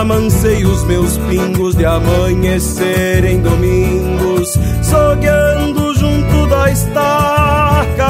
[0.00, 8.08] Amancei os meus pingos de amanhecer em domingos, sogueando junto da estaca.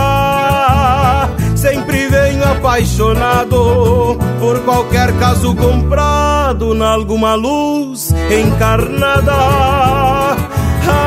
[1.57, 9.35] Sempre venho apaixonado por qualquer caso comprado na alguma luz encarnada.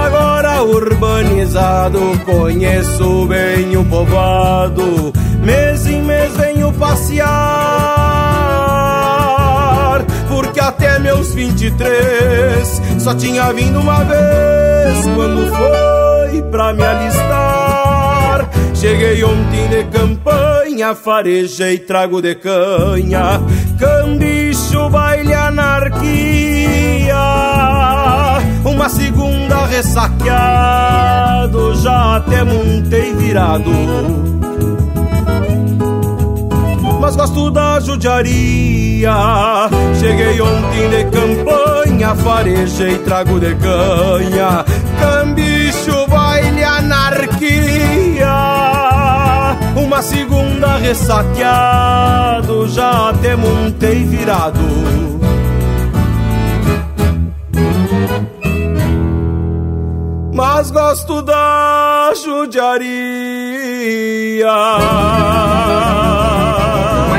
[0.05, 8.33] Agora urbanizado, conheço bem o povoado, mês em mês venho passear
[10.67, 18.49] até meus 23 só tinha vindo uma vez quando foi pra me alistar.
[18.73, 23.41] Cheguei ontem de campanha, farejei trago de canha,
[23.79, 27.15] cambicho, baile, anarquia.
[28.65, 33.71] Uma segunda ressaqueado, já até montei virado
[37.03, 39.13] mas gosto da judiaria.
[39.99, 44.63] Cheguei ontem de campanha, farejei trago de canha,
[45.01, 48.33] cambicho, baile, anarquia.
[49.75, 54.61] Uma segunda ressaqueado, já até montei virado.
[60.33, 63.73] Mas gosto da judiaria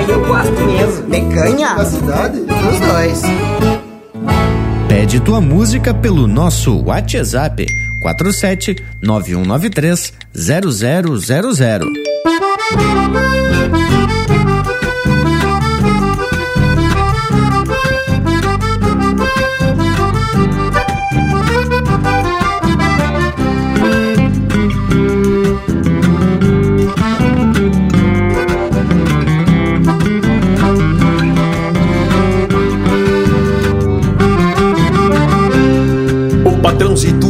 [0.08, 1.10] eu gosto mesmo.
[1.10, 1.74] De canha?
[1.74, 2.40] Da cidade?
[2.40, 3.22] Dos dois.
[4.88, 7.66] Pede tua música pelo nosso WhatsApp
[8.02, 11.88] 47 9193 0000.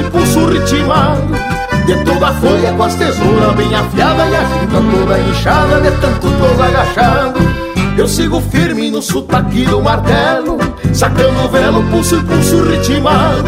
[0.00, 1.34] Velo, pulso ritmado.
[1.86, 5.90] De toda a folha com as tesouras bem afiada e a junta toda inchada de
[5.98, 7.40] tanto tô agachado.
[7.96, 10.58] Eu sigo firme no sotaque do martelo,
[10.92, 13.44] sacando o velo, pulso e pulso ritmado.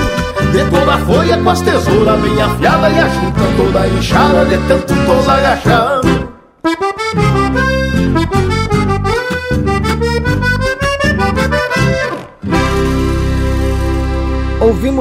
[0.50, 4.58] De toda a folha com as tesouras bem afiada e a junta toda inchada de
[4.66, 5.91] tanto tô agachado.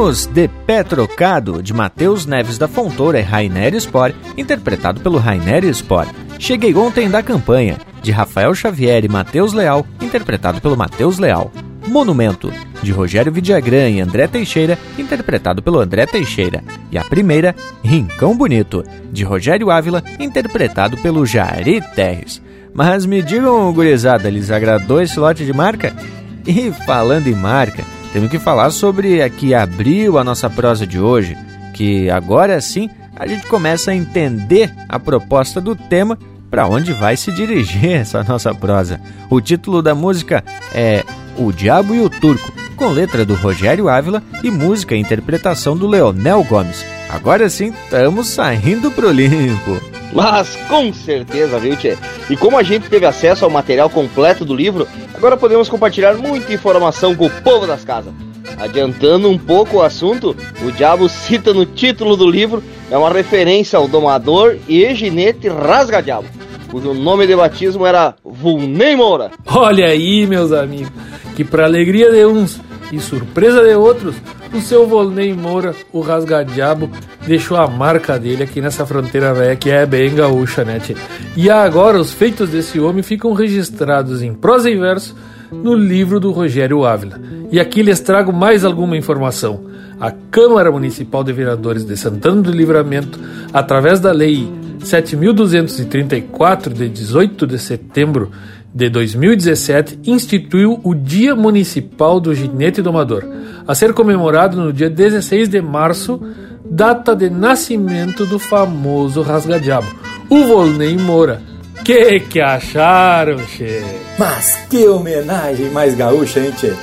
[0.02, 5.64] Ouvimos De Pé Trocado, de Matheus Neves da Fontoura e Rainer Spore, interpretado pelo Rainer
[5.76, 6.10] Spore.
[6.40, 11.52] Cheguei ontem da campanha, de Rafael Xavier e Matheus Leal, interpretado pelo Matheus Leal.
[11.88, 16.64] Monumento, de Rogério Vidagrã e André Teixeira, interpretado pelo André Teixeira.
[16.92, 22.42] E a primeira, Rincão Bonito, de Rogério Ávila, interpretado pelo Jari Terres.
[22.74, 25.96] Mas me digam, gurizada, lhes agradou esse lote de marca?
[26.48, 31.00] E falando em marca, temos que falar sobre a que abriu a nossa prosa de
[31.00, 31.38] hoje,
[31.74, 36.18] que agora sim a gente começa a entender a proposta do tema
[36.50, 39.00] para onde vai se dirigir essa nossa prosa.
[39.30, 40.44] O título da música
[40.74, 41.04] é
[41.38, 45.88] O Diabo e o Turco, com letra do Rogério Ávila e música e interpretação do
[45.88, 46.86] Leonel Gomes.
[47.10, 49.80] Agora sim, estamos saindo pro limpo.
[50.14, 51.98] Mas com certeza, viu, Tchê?
[52.32, 56.54] E como a gente teve acesso ao material completo do livro, agora podemos compartilhar muita
[56.54, 58.14] informação com o povo das casas.
[58.58, 60.34] Adiantando um pouco o assunto,
[60.66, 66.26] o Diabo cita no título do livro é uma referência ao domador e ginete Rasga-Diabo,
[66.70, 69.32] cujo nome de batismo era Vulnei Moura.
[69.46, 70.94] Olha aí, meus amigos,
[71.36, 72.62] que para alegria de uns
[72.94, 74.16] e surpresa de outros,
[74.54, 76.90] o seu Volney Moura, o rasgadiabo,
[77.26, 80.96] deixou a marca dele aqui nessa fronteira velha que é bem gaúcha, né, tchê?
[81.36, 85.16] E agora os feitos desse homem ficam registrados em prosa e verso
[85.52, 87.20] no livro do Rogério Ávila.
[87.52, 89.66] E aqui lhes trago mais alguma informação.
[90.00, 93.20] A Câmara Municipal de Vereadores de Santana do Livramento,
[93.54, 94.50] através da Lei
[94.80, 98.32] 7.234, de 18 de setembro
[98.74, 103.24] de 2017, instituiu o Dia Municipal do Ginete Domador,
[103.68, 106.22] a ser comemorado no dia 16 de março,
[106.64, 109.88] data de nascimento do famoso rasgadiabo,
[110.30, 111.42] o Volney Moura.
[111.84, 113.82] Que que acharam, che?
[114.18, 116.74] Mas que homenagem mais gaúcha, hein, tchê?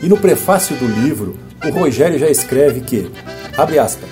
[0.00, 3.10] E no prefácio do livro, o Rogério já escreve que,
[3.56, 4.08] abre aspas,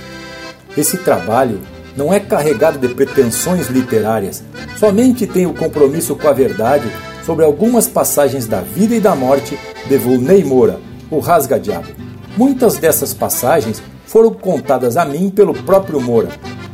[0.77, 1.61] esse trabalho
[1.97, 4.43] não é carregado de pretensões literárias,
[4.77, 6.85] somente tem o compromisso com a verdade
[7.25, 9.59] sobre algumas passagens da vida e da morte
[9.89, 11.89] de Volney Moura, o rasga-diabo.
[12.37, 16.29] Muitas dessas passagens foram contadas a mim pelo próprio Moura.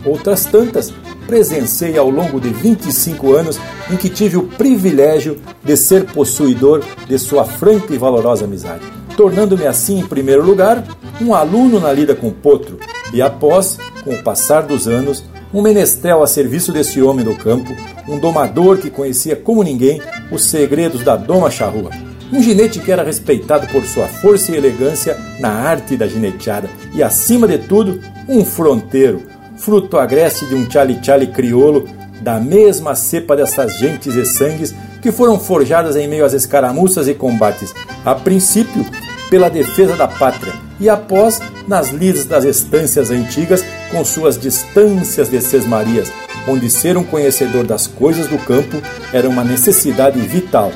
[0.05, 0.93] Outras tantas
[1.27, 7.19] presenciei ao longo de 25 anos em que tive o privilégio de ser possuidor de
[7.19, 8.83] sua franca e valorosa amizade,
[9.17, 10.83] tornando-me assim, em primeiro lugar,
[11.21, 12.79] um aluno na lida com potro
[13.13, 17.75] e após, com o passar dos anos, um menestrel a serviço desse homem do campo,
[18.09, 21.91] um domador que conhecia como ninguém os segredos da doma charrua.
[22.33, 27.03] Um ginete que era respeitado por sua força e elegância na arte da gineteada e,
[27.03, 29.23] acima de tudo, um fronteiro,
[29.57, 31.89] fruto agreste de um tchali-tchali criolo
[32.21, 37.15] da mesma cepa dessas gentes e sangues que foram forjadas em meio às escaramuças e
[37.15, 37.75] combates,
[38.05, 38.85] a princípio
[39.31, 45.41] pela defesa da pátria e após nas lides das estâncias antigas com suas distâncias de
[45.41, 46.11] sesmarias,
[46.47, 48.81] onde ser um conhecedor das coisas do campo
[49.13, 50.73] era uma necessidade vital.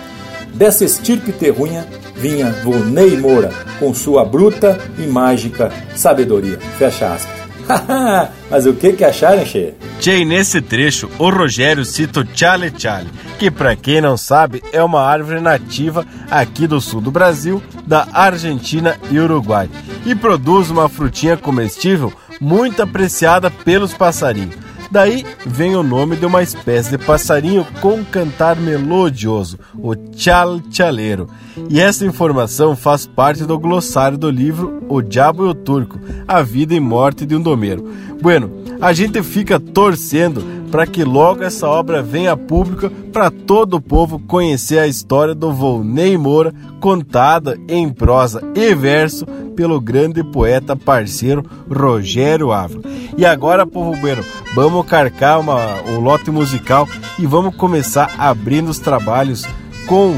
[0.55, 6.59] Dessa estirpe terrunha vinha Volney Moura, com sua bruta e mágica sabedoria.
[6.78, 7.41] Fecha aspas.
[8.51, 9.75] Mas o que que acharam, Che?
[10.01, 13.09] Che, nesse trecho, o Rogério cita o Chale Chale,
[13.39, 18.07] que para quem não sabe é uma árvore nativa aqui do sul do Brasil, da
[18.13, 19.71] Argentina e Uruguai,
[20.05, 24.57] e produz uma frutinha comestível muito apreciada pelos passarinhos.
[24.93, 31.30] Daí vem o nome de uma espécie de passarinho com cantar melodioso, o tchal-tchaleiro.
[31.70, 36.43] E essa informação faz parte do glossário do livro O Diabo e o Turco, A
[36.43, 37.90] Vida e Morte de um Domeiro.
[38.20, 43.81] Bueno, a gente fica torcendo para que logo essa obra venha pública para todo o
[43.81, 50.75] povo conhecer a história do Volney Moura, contada em prosa e verso pelo grande poeta
[50.75, 52.83] parceiro Rogério Ávila.
[53.18, 58.79] E agora, povo bueno, vamos carcar uma, um lote musical e vamos começar abrindo os
[58.79, 59.45] trabalhos
[59.87, 60.16] com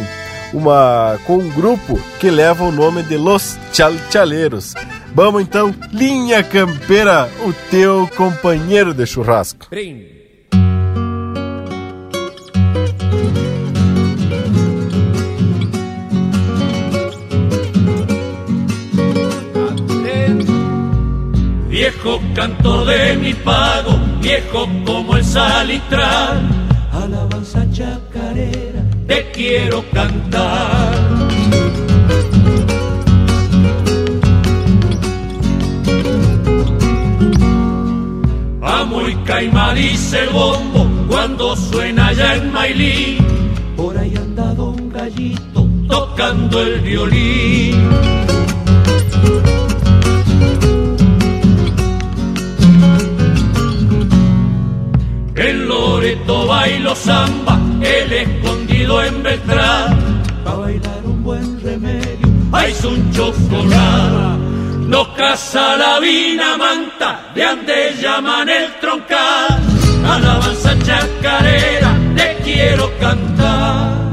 [0.53, 4.75] uma com um grupo que leva o nome de Los Chalchaleiros.
[5.15, 9.69] Vamos então, Linha Campeira, o teu companheiro de churrasco.
[21.69, 26.43] Viejo cantor de mi pago, viejo como el salitral,
[26.93, 31.04] alabanza chacarera, te quiero cantar.
[39.35, 43.19] Caimarice el bombo cuando suena ya en Mailí.
[43.77, 47.75] Por ahí anda don Gallito tocando el violín.
[55.35, 60.23] En Loreto bailo samba, el escondido en Beltrán.
[60.45, 64.54] Pa' bailar un buen remedio, hay un chocolate.
[64.95, 69.49] No casa la vina manta, de ande llaman el troncal.
[70.07, 74.05] Alabanza chacarera, te quiero cantar.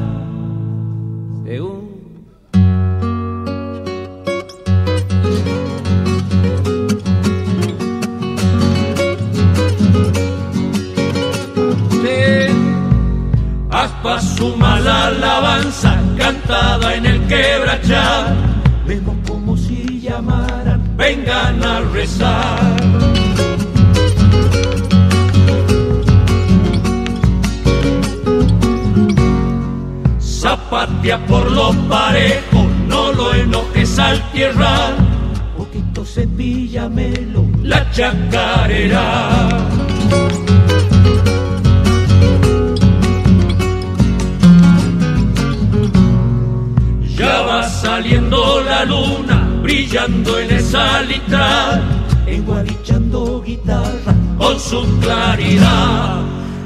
[13.69, 18.40] Aspa suma la alabanza cantada en el quebrachal.
[21.11, 22.75] Vengan a rezar.
[30.19, 34.75] Zapatea por los parejos, no lo enojes al tierra.
[35.57, 39.07] Poquito cepillamelo, la chacarera.
[47.17, 49.30] Ya va saliendo la luna,
[49.71, 51.81] brillando en esa litral,
[52.27, 56.21] enguarichando guitarra con su claridad.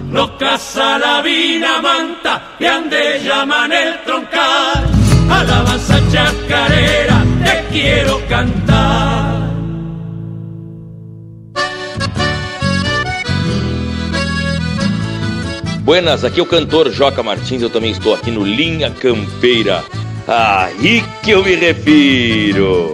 [0.10, 4.86] No casa la vina manta, y ande llaman el troncal,
[5.30, 9.54] alabanza chacarera, te quiero cantar.
[15.84, 19.84] Buenas, aqui é o cantor Joca Martins, eu também estou aqui no Linha Campeira.
[20.28, 22.92] Aí que eu me refiro.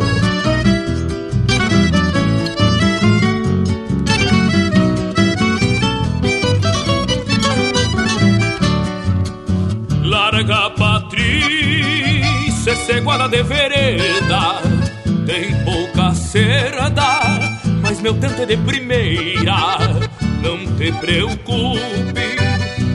[10.03, 14.61] Larga Patrícia, essa iguala de vereda.
[15.25, 17.21] Tem pouca cerda,
[17.81, 19.77] mas meu tento é de primeira.
[20.43, 22.35] Não te preocupe,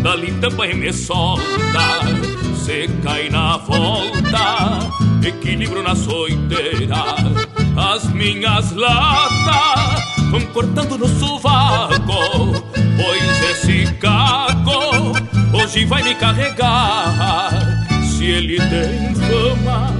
[0.03, 2.16] dali também me solta
[3.07, 4.81] cai na volta,
[5.25, 7.05] equilíbrio na soiteira
[7.77, 15.13] As minhas latas vão cortando no sovaco Pois esse caco
[15.53, 17.53] hoje vai me carregar.
[18.03, 19.95] Se ele tem fama,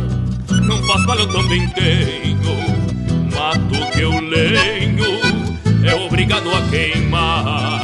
[0.63, 2.57] não faz mal, eu também tenho.
[3.35, 5.05] Mato que eu lenho,
[5.85, 7.81] é obrigado a queimar.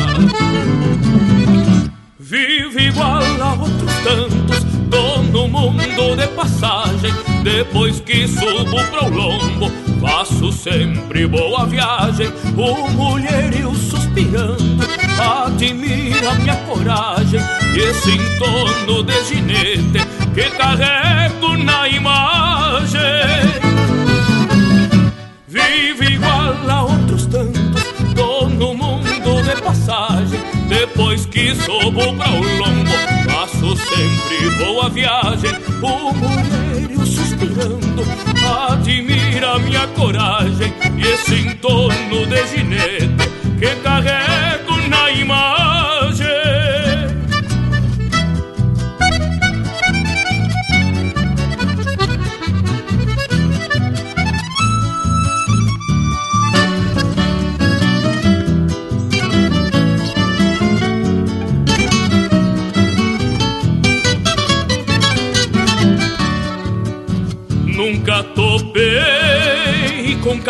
[2.18, 7.11] Vive igual a outros tantos, tô no mundo de passagem.
[7.43, 12.30] Depois que subo pro lombo, faço sempre boa viagem.
[12.57, 14.84] O mulherio suspirando,
[15.18, 17.40] admira minha coragem.
[17.74, 23.01] E esse entorno de ginete que carrego na imagem.
[25.49, 27.82] Vive igual a outros tantos,
[28.14, 30.40] tô no mundo de passagem.
[30.68, 32.91] Depois que subo pra o lombo,
[33.53, 35.50] faço sempre boa viagem.
[35.82, 38.03] O mulherio suspirando,
[38.70, 40.72] admira minha coragem.
[40.96, 43.31] E esse entorno de ginete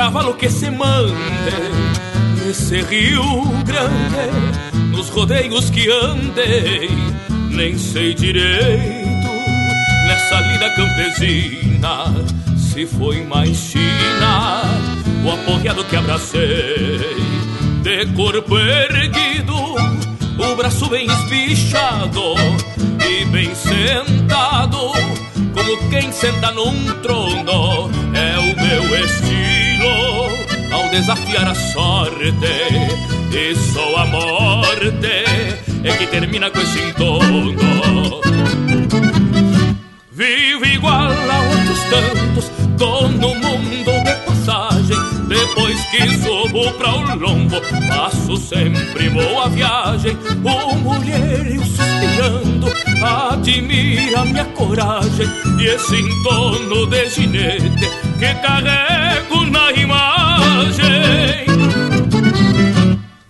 [0.03, 1.14] cavalo que se mande
[2.44, 3.22] nesse rio
[3.64, 6.90] grande, nos rodeios que andei,
[7.48, 9.30] nem sei direito
[10.09, 12.07] nessa lida campesina
[12.57, 14.64] se foi mais China
[15.24, 16.98] o aporreado que abracei,
[17.82, 22.34] de corpo erguido, o braço bem espichado
[23.09, 24.90] e bem sentado
[25.55, 29.51] como quem senta num trono, é o meu estilo
[30.93, 32.28] desafiar a sorte.
[33.32, 35.24] E só a morte
[35.82, 38.20] é que termina com esse entorno.
[40.12, 44.99] Vivo igual a outros tantos, tô no mundo de passagem.
[45.26, 47.57] Depois que subo pra o lombo,
[47.88, 50.16] passo sempre boa viagem.
[50.45, 52.66] O mulherio suspirando,
[53.30, 55.26] admira minha coragem.
[55.59, 57.88] E esse entorno de ginete
[58.18, 59.11] que carrego na
[60.62, 61.46] imagem.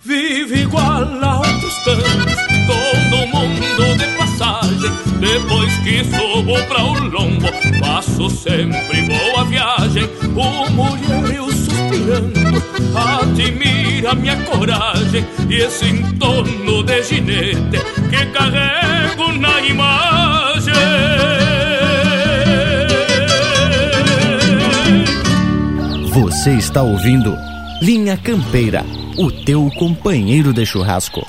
[0.03, 2.35] Vive igual a outros tantos,
[2.67, 4.91] tô no mundo de passagem.
[5.19, 7.47] Depois que subo pra o lombo,
[7.79, 10.09] passo sempre boa viagem.
[10.35, 12.63] O mulherio suspirando,
[12.95, 17.79] admira minha coragem e esse entorno de ginete
[18.09, 21.42] que carrego na imagem.
[26.13, 27.35] Você está ouvindo
[27.81, 28.85] Linha Campeira,
[29.17, 31.25] o teu companheiro de churrasco.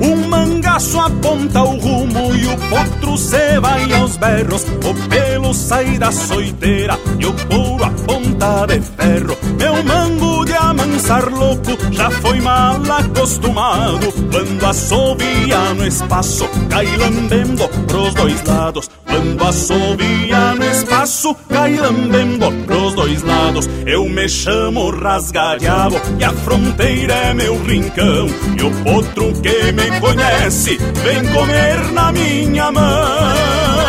[0.00, 4.62] Um mangaço aponta o rumo e o potro se vai aos berros.
[4.62, 9.39] O pelo sai da soiteira e o couro aponta de ferro.
[9.60, 14.10] Meu mango de amansar louco já foi mal acostumado.
[14.32, 18.88] Quando assovia no espaço, cai lambendo pros dois lados.
[19.04, 23.68] Quando assovia no espaço, cai lambendo pros dois lados.
[23.84, 28.28] Eu me chamo Rasgadiabo e a fronteira é meu rincão.
[28.58, 33.79] E o potro que me conhece vem comer na minha mão.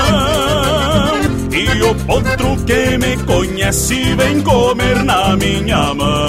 [1.63, 6.27] E o potro que me conhece vem comer na minha mão.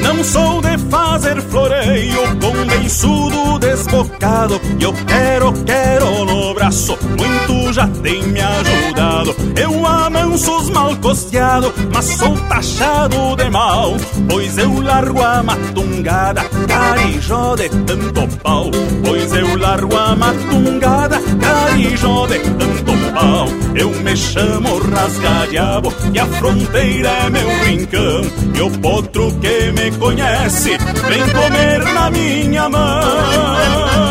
[0.00, 4.60] Não sou de fazer floreio com beiçudo desbocado.
[4.80, 9.36] Eu quero, quero no braço, muito já tem me ajudado.
[9.54, 13.94] Eu amanso os mal costeado, mas sou taxado de mal.
[14.30, 18.70] Pois eu largo a matungada, carijó de tanto pau.
[19.04, 23.46] Pois eu largo a matungada, carijó de tanto pau.
[23.74, 28.22] Eu me chamo Rasgadiabo e a fronteira é meu rincão.
[28.54, 34.07] E o potro que me conhece vem comer na minha mão.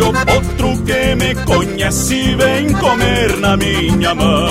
[0.00, 4.46] O potro que me conhece vem comer na minha mão.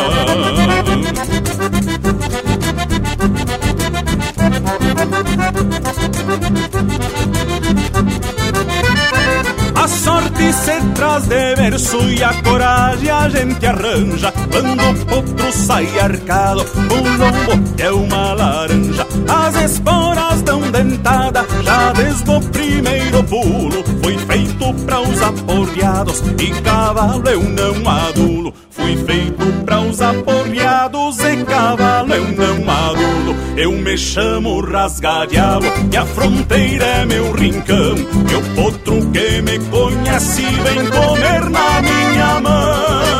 [9.75, 15.51] A sorte se traz de verso e a coragem a gente arranja Quando o potro
[15.51, 23.23] sai arcado, o lombo é uma laranja As esporas dão dentada, já desde o primeiro
[23.23, 23.83] pulo.
[24.01, 28.53] Foi feito para os aporreados e cavalo eu não adulo.
[28.69, 33.35] Fui feito para os aporreados e cavalo eu não adulo.
[33.57, 37.95] Eu me chamo Rasgadiabo e a fronteira é meu rincão.
[37.97, 43.19] E o potro que me conhece vem comer na minha mão.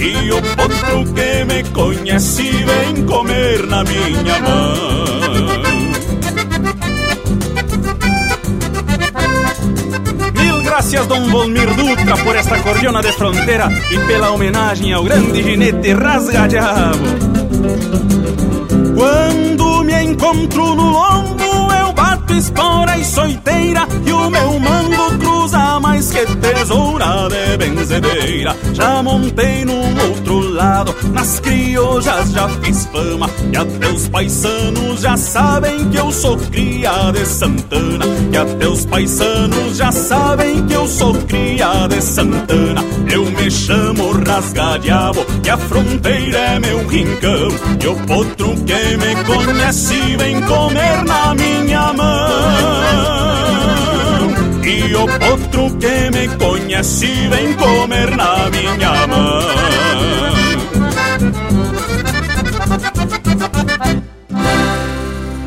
[0.00, 1.27] E o potro que
[1.78, 4.74] conhece vem comer na minha mão
[10.34, 15.40] Mil graças, Dom Volmir Dutra, por esta cordiona de fronteira e pela homenagem ao grande
[15.40, 17.06] ginete rasgadiabo.
[18.96, 25.16] Quando me encontro no lombo, eu bato espora e soiteira e o meu mango
[25.48, 28.56] cruza mais que tesoura de benzedeira.
[28.74, 35.16] Já montei num outro lado, nas crioujas já fiz fama e até os paisanos já
[35.16, 38.04] sabem que eu sou cria de Santana.
[38.32, 42.84] E até os paisanos já sabem que eu sou cria de Santana.
[43.10, 47.48] Eu me chamo Rasgadiabo e a fronteira é meu rincão.
[47.82, 53.37] E o potro que me conhece vem comer na minha mão.
[54.70, 59.40] E o potro que me conhece vem comer na minha mão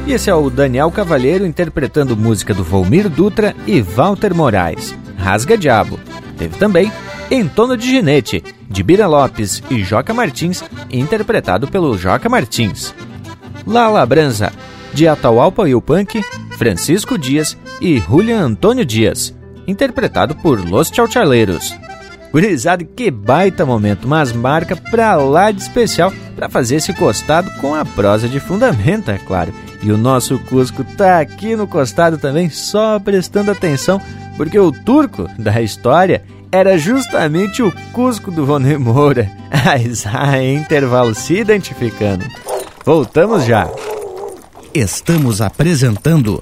[0.07, 5.55] E esse é o Daniel Cavalheiro interpretando música do Volmir Dutra e Walter Moraes, Rasga
[5.55, 5.99] Diabo.
[6.35, 6.91] Teve também
[7.29, 12.91] Entono de Ginete, de Bira Lopes e Joca Martins, interpretado pelo Joca Martins.
[13.67, 14.51] La Labranza,
[14.91, 16.25] de Atahualpa e o Punk,
[16.57, 19.35] Francisco Dias e Julian Antônio Dias,
[19.67, 21.75] interpretado por Los Chauchaleiros.
[22.31, 27.75] Gurizada, que baita momento, mas marca pra lá de especial para fazer esse costado com
[27.75, 29.53] a prosa de fundamento, é claro.
[29.83, 33.99] E o nosso Cusco tá aqui no costado também, só prestando atenção,
[34.37, 39.29] porque o turco da história era justamente o Cusco do Vonei Moura.
[40.13, 42.25] A intervalo se identificando.
[42.85, 43.69] Voltamos já.
[44.73, 46.41] Estamos apresentando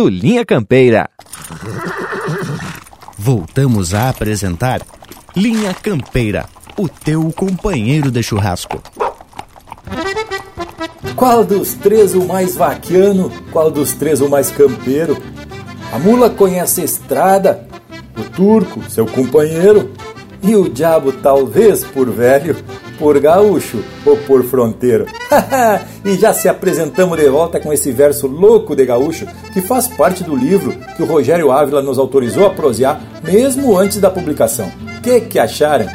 [0.01, 1.07] do Linha Campeira.
[3.19, 4.81] Voltamos a apresentar
[5.35, 8.81] Linha Campeira, o teu companheiro de churrasco.
[11.15, 13.31] Qual dos três o mais vaquiano?
[13.51, 15.15] Qual dos três o mais campeiro?
[15.93, 17.67] A mula conhece a estrada,
[18.17, 19.93] o turco, seu companheiro,
[20.41, 22.55] e o diabo, talvez por velho,
[23.01, 25.07] por gaúcho ou por fronteiro.
[26.05, 30.23] e já se apresentamos de volta com esse verso louco de gaúcho que faz parte
[30.23, 34.71] do livro que o Rogério Ávila nos autorizou a prosear mesmo antes da publicação.
[35.01, 35.87] Que que acharam?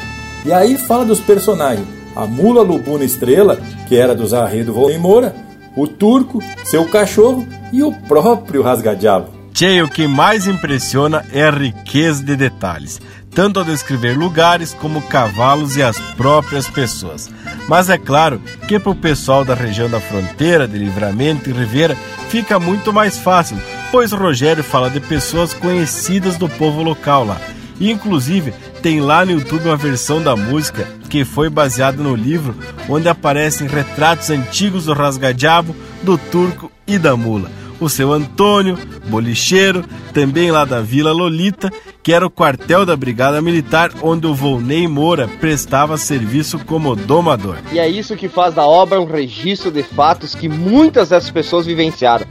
[0.45, 1.87] E aí fala dos personagens.
[2.13, 5.33] A mula lubuna estrela, que era do Zarredo Volney Moura,
[5.77, 9.29] o turco, seu cachorro e o próprio rasgadiabo.
[9.53, 12.99] Tchê, o que mais impressiona é a riqueza de detalhes
[13.31, 17.29] tanto ao descrever lugares como cavalos e as próprias pessoas.
[17.67, 21.95] Mas é claro que para o pessoal da região da fronteira, de Livramento e Ribeira,
[22.29, 23.57] fica muito mais fácil,
[23.91, 27.39] pois Rogério fala de pessoas conhecidas do povo local lá.
[27.79, 32.55] E, inclusive, tem lá no YouTube uma versão da música que foi baseada no livro,
[32.89, 39.85] onde aparecem retratos antigos do rasgadiabo, do turco e da mula o seu Antônio, bolicheiro,
[40.13, 41.71] também lá da Vila Lolita,
[42.07, 47.57] que era o quartel da Brigada Militar, onde o Volney Moura prestava serviço como domador.
[47.69, 51.65] E é isso que faz da obra um registro de fatos que muitas dessas pessoas
[51.65, 52.25] vivenciaram.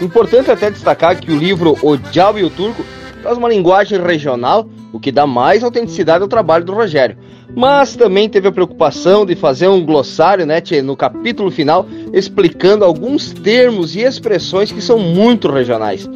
[0.00, 2.82] Importante até destacar que o livro O Diabo e o Turco
[3.20, 7.18] traz uma linguagem regional, o que dá mais autenticidade ao trabalho do Rogério
[7.56, 12.84] mas também teve a preocupação de fazer um glossário, né, tchê, no capítulo final, explicando
[12.84, 16.08] alguns termos e expressões que são muito regionais.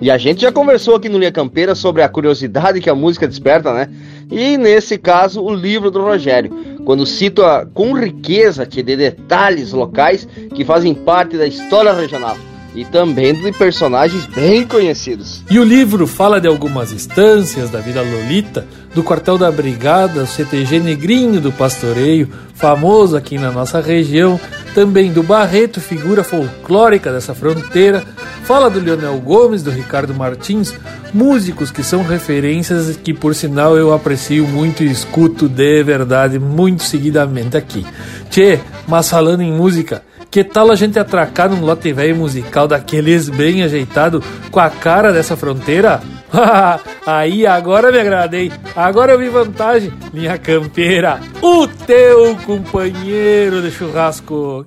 [0.00, 3.26] E a gente já conversou aqui no Linha Campeira sobre a curiosidade que a música
[3.26, 3.88] desperta, né?
[4.30, 6.50] E nesse caso, o livro do Rogério,
[6.84, 12.36] quando cita com riqueza de detalhes locais que fazem parte da história regional
[12.76, 15.42] e também de personagens bem conhecidos.
[15.50, 20.26] E o livro fala de algumas instâncias da vida lolita, do quartel da brigada, o
[20.26, 24.38] CTG Negrinho do Pastoreio, famoso aqui na nossa região,
[24.74, 28.04] também do Barreto, figura folclórica dessa fronteira,
[28.44, 30.74] fala do Leonel Gomes, do Ricardo Martins,
[31.12, 36.82] músicos que são referências que por sinal eu aprecio muito e escuto de verdade muito
[36.82, 37.86] seguidamente aqui.
[38.30, 40.02] Tchê, mas falando em música,
[40.36, 45.10] que tal a gente atracar num lote velho musical daqueles bem ajeitado com a cara
[45.10, 46.02] dessa fronteira?
[47.06, 54.66] Aí agora me agradei, agora eu vi vantagem, minha campeira, o teu companheiro de churrasco.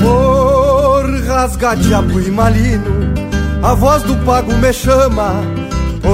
[0.00, 3.24] Por rasga diabo e malino
[3.64, 5.63] a voz do pago me chama.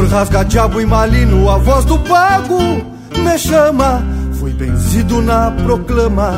[0.00, 4.02] Por rasga diabo e malino, a voz do pago me chama.
[4.32, 6.32] Fui benzido na proclama,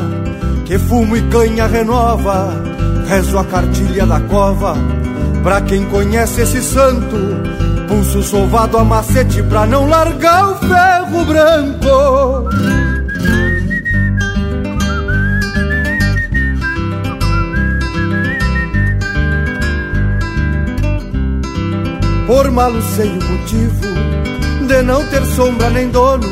[0.65, 2.49] que fumo e canha renova.
[3.07, 4.75] Rezo a cartilha da cova,
[5.45, 7.17] pra quem conhece esse santo.
[7.87, 12.92] Pulso sovado a macete pra não largar o ferro branco.
[22.33, 26.27] Por malo sei o motivo de não ter sombra nem dono.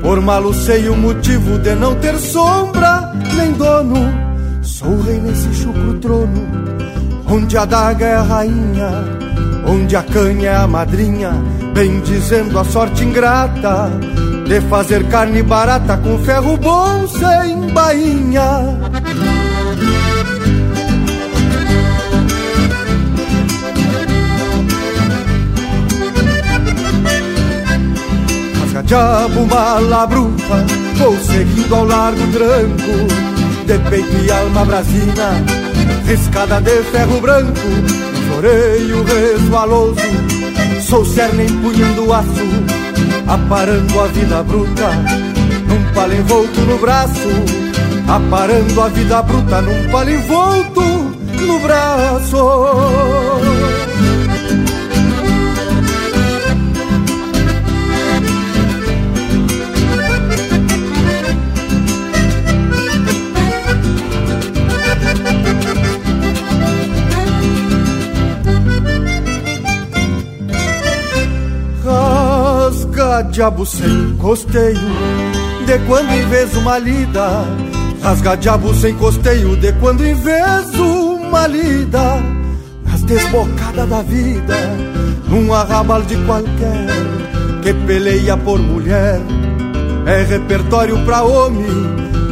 [0.00, 3.96] Por malo sei o motivo de não ter sombra nem dono.
[4.62, 6.46] Sou rei nesse chucro trono,
[7.28, 8.90] onde a daga é a rainha,
[9.66, 11.32] onde a canha é a madrinha,
[11.74, 13.90] bem dizendo a sorte ingrata
[14.46, 18.78] de fazer carne barata com ferro bom sem bainha.
[28.86, 30.64] Diabo malabruta,
[30.94, 35.44] vou seguindo ao largo tranco, de peito e alma brasina,
[36.06, 37.58] riscada de ferro branco,
[38.28, 39.96] floreio resvaloso,
[40.88, 42.46] sou cerne empunhando aço,
[43.26, 44.90] aparando a vida bruta,
[45.68, 47.28] num palo envolto no braço,
[48.06, 50.82] aparando a vida bruta num palo envolto
[51.44, 52.36] no braço.
[73.30, 74.88] Diabo sem costeio,
[75.66, 77.44] de quando em vez uma lida.
[78.02, 82.22] Rasga diabo sem costeio, de quando em vez uma lida.
[82.84, 84.56] Nas desbocadas da vida,
[85.28, 86.86] num arrabal de qualquer,
[87.62, 89.20] que peleia por mulher.
[90.06, 91.66] É repertório pra homem,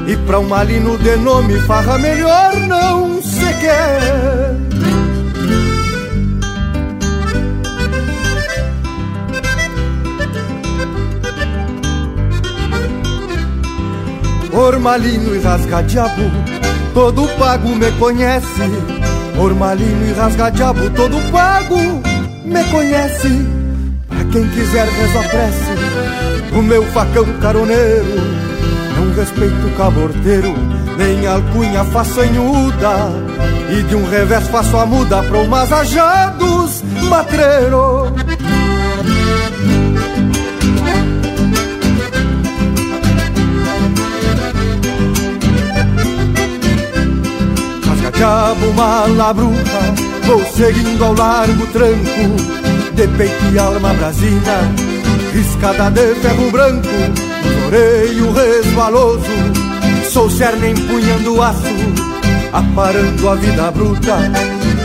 [0.07, 4.44] e pra um malino de nome, farra melhor não se quer.
[14.55, 16.31] Ormalino e rasga-diabo,
[16.95, 18.71] todo pago me conhece.
[19.37, 21.77] Ormalino e rasga-diabo, todo pago
[22.45, 23.49] me conhece.
[24.09, 28.45] Pra quem quiser a prece, o meu facão caroneiro.
[28.97, 30.55] Não respeito caborteiro,
[30.97, 33.11] nem alcunha façanhuda.
[33.77, 38.15] E de um revés faço a muda pra umas ajados matreiro.
[48.17, 49.81] Diabo malabruta,
[50.25, 54.73] vou seguindo ao largo tranco, de peito e alma brasina,
[55.33, 56.89] riscada de ferro branco,
[57.43, 59.25] floreio resvaloso,
[60.13, 61.59] sou cerne empunhando aço,
[62.53, 64.17] aparando a vida bruta,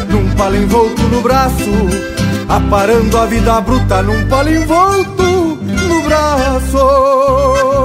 [0.09, 1.69] num palo envolto no braço,
[2.47, 7.78] aparando a vida bruta num palo envolto no braço.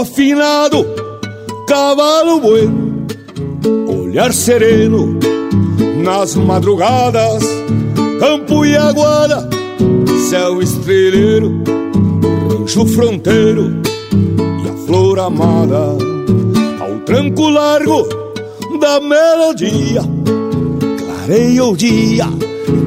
[0.00, 0.86] Afinado,
[1.68, 3.06] cavalo bueno,
[3.86, 5.18] olhar sereno
[6.02, 7.44] nas madrugadas,
[8.18, 9.48] campo e aguada,
[10.30, 11.62] céu estreleiro,
[12.50, 13.82] rancho fronteiro
[14.64, 15.96] e a flor amada,
[16.80, 18.08] ao tranco largo
[18.80, 20.00] da melodia,
[20.98, 22.26] clareia o dia,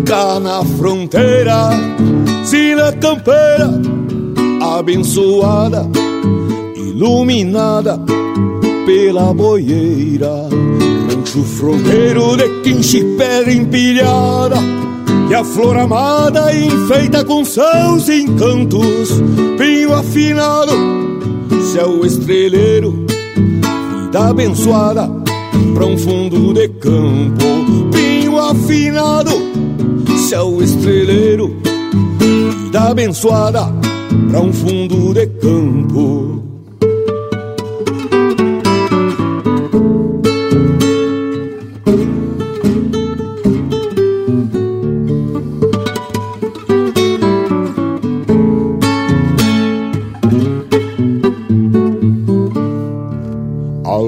[0.03, 1.69] cá na fronteira,
[2.43, 3.69] sina campeira,
[4.77, 6.02] abençoada
[6.93, 7.99] iluminada
[8.85, 10.47] pela boieira.
[11.09, 14.57] Rancho fronteiro de quinche pedra empilhada
[15.29, 19.09] e a flor amada enfeita com seus encantos.
[19.57, 20.71] Pinho afinado,
[21.73, 23.05] céu estreleiro,
[24.05, 25.09] vida abençoada
[25.73, 27.89] pra um fundo de campo.
[27.91, 29.31] Pinho afinado,
[30.29, 31.55] céu estreleiro,
[32.19, 33.67] vida abençoada
[34.29, 35.72] pra um fundo de campo.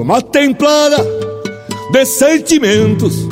[0.06, 1.04] Alma templada
[1.90, 3.26] de sentimentos,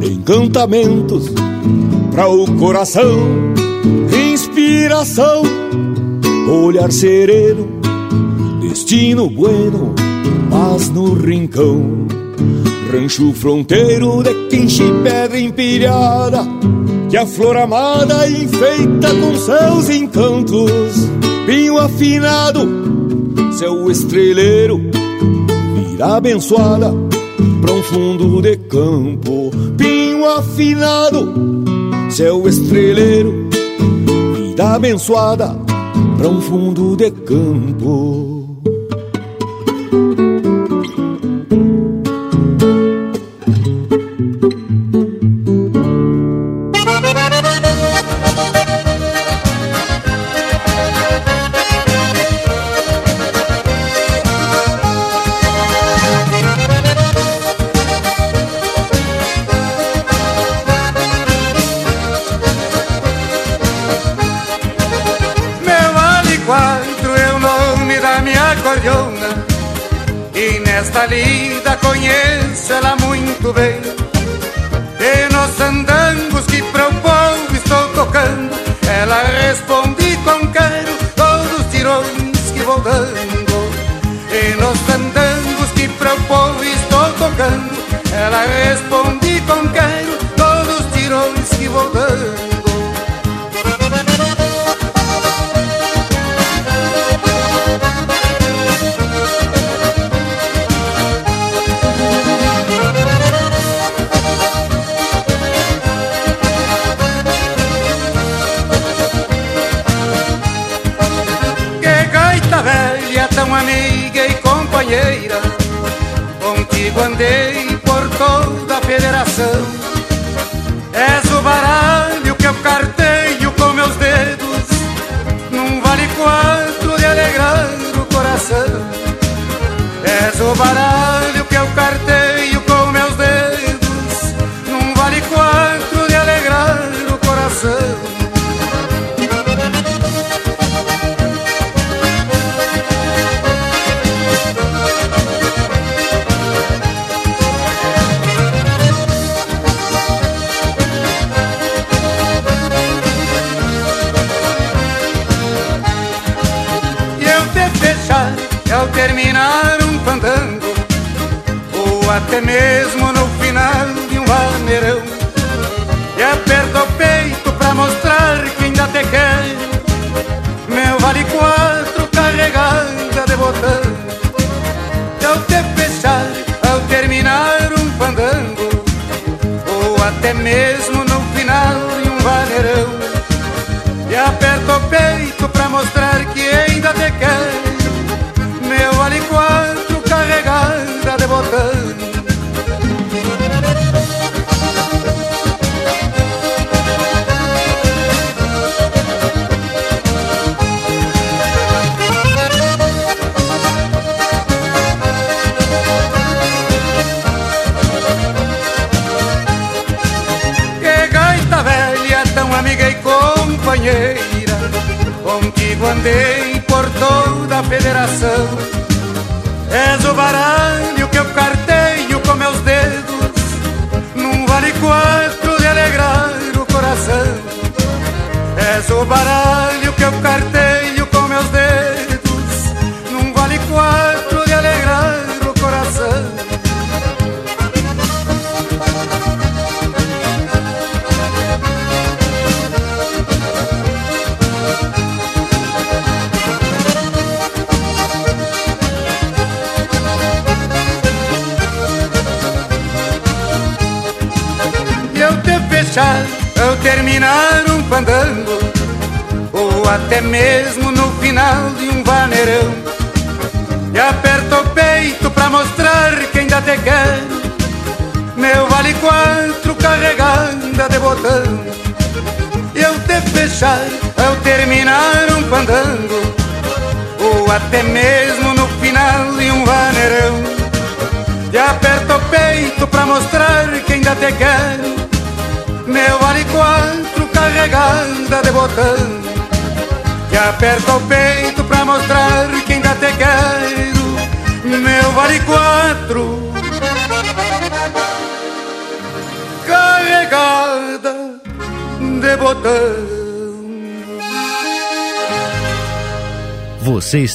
[0.00, 1.28] encantamentos
[2.12, 3.18] para o coração,
[4.32, 5.42] inspiração,
[6.48, 7.66] olhar sereno,
[8.60, 9.92] destino bueno,
[10.48, 12.06] paz no rincão,
[12.92, 16.46] rancho fronteiro de quinche pedra empilhada,
[17.10, 21.08] que a flor amada enfeita com seus encantos,
[21.44, 22.68] pinho afinado,
[23.58, 24.97] seu estreleiro
[25.98, 26.94] Caipira abençoada
[27.60, 29.50] Pra um fundo de campo.
[29.76, 31.64] Pinho afinado
[32.10, 33.48] Céu estreleiro.
[34.36, 35.56] Vida abençoada
[36.16, 38.37] Pra um fundo de campo.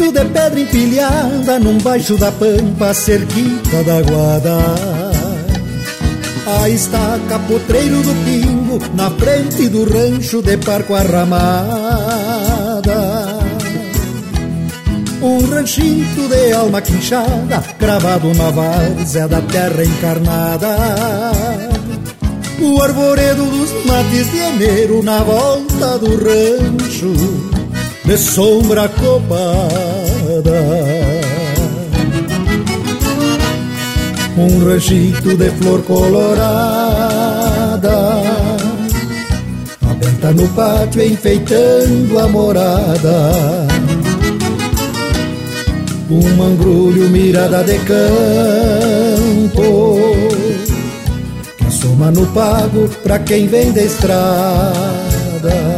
[0.00, 4.58] Ranchito de pedra empilhada num baixo da pampa, cerquita da guada.
[6.62, 12.40] Aí está capotreiro do pingo, na frente do rancho de parco arramada.
[15.22, 20.76] Um ranchito de alma quinchada, cravado na várzea da terra encarnada.
[22.58, 27.12] O arvoredo dos mates de enero na volta do rancho,
[28.04, 29.89] de sombra copada.
[34.40, 37.42] Um ranchito de flor colorada,
[39.82, 43.68] aberta no pátio enfeitando a morada.
[46.08, 47.98] Um mangrulho mirada de campo.
[51.58, 55.69] Que assoma no pago pra quem vem da estrada.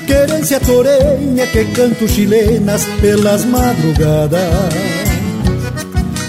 [0.00, 4.74] Querência torenha que canto chilenas pelas madrugadas.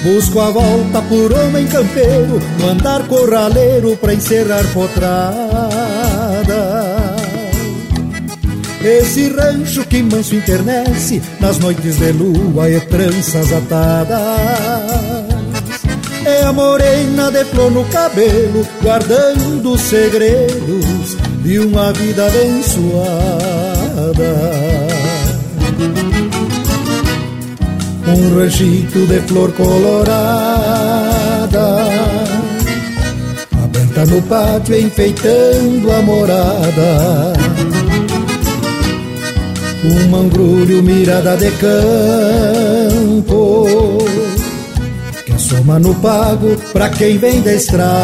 [0.04, 5.26] Busco a volta por homem campeiro No andar corraleiro pra encerrar potrada.
[8.84, 14.20] Esse rancho que manso internece Nas noites de lua e tranças atadas.
[16.24, 23.45] É a morena de flor no cabelo Guardando os segredos de uma vida abençoada.
[28.08, 30.16] Um ranchito de flor colorada,
[33.62, 37.34] aberta no pátio enfeitando a morada.
[39.84, 43.28] Um mangrulho mirada de campo,
[45.26, 47.96] que assoma no pago pra quem vem da estrada.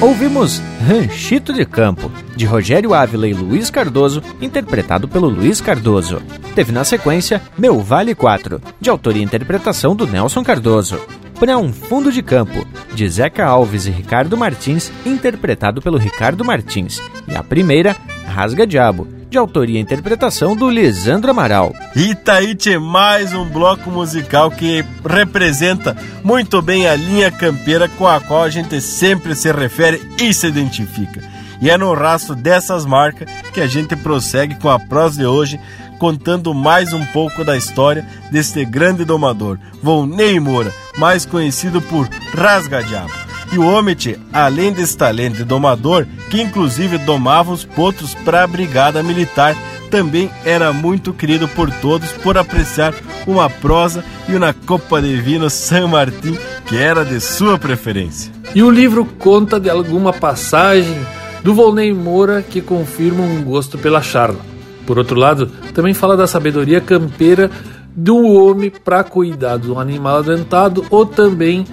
[0.00, 6.20] Ouvimos Ranchito de Campo, de Rogério Ávila e Luiz Cardoso, interpretado pelo Luiz Cardoso.
[6.54, 11.00] Teve na sequência Meu Vale 4, de autoria e interpretação do Nelson Cardoso.
[11.40, 17.00] Para um Fundo de Campo, de Zeca Alves e Ricardo Martins, interpretado pelo Ricardo Martins.
[17.26, 17.96] E a primeira,
[18.26, 21.74] Rasga Diabo, de autoria e interpretação do Lisandro Amaral.
[21.94, 28.44] Itaíte, mais um bloco musical que representa muito bem a linha campeira com a qual
[28.44, 31.22] a gente sempre se refere e se identifica.
[31.60, 35.58] E é no rastro dessas marcas que a gente prossegue com a prosa de hoje,
[35.98, 42.82] contando mais um pouco da história deste grande domador, Volney Moura, mais conhecido por Rasga
[42.82, 43.25] Diabo.
[43.52, 43.96] E o homem,
[44.32, 49.56] além desse talento de domador, que inclusive domava os potros para a brigada militar,
[49.90, 52.94] também era muito querido por todos por apreciar
[53.26, 56.36] uma prosa e uma copa de vinho San Martín,
[56.66, 58.32] que era de sua preferência.
[58.54, 60.96] E o livro conta de alguma passagem
[61.42, 64.40] do Volney Moura que confirma um gosto pela charla.
[64.84, 67.50] Por outro lado, também fala da sabedoria campeira
[67.94, 71.64] do homem para cuidar um animal adentado ou também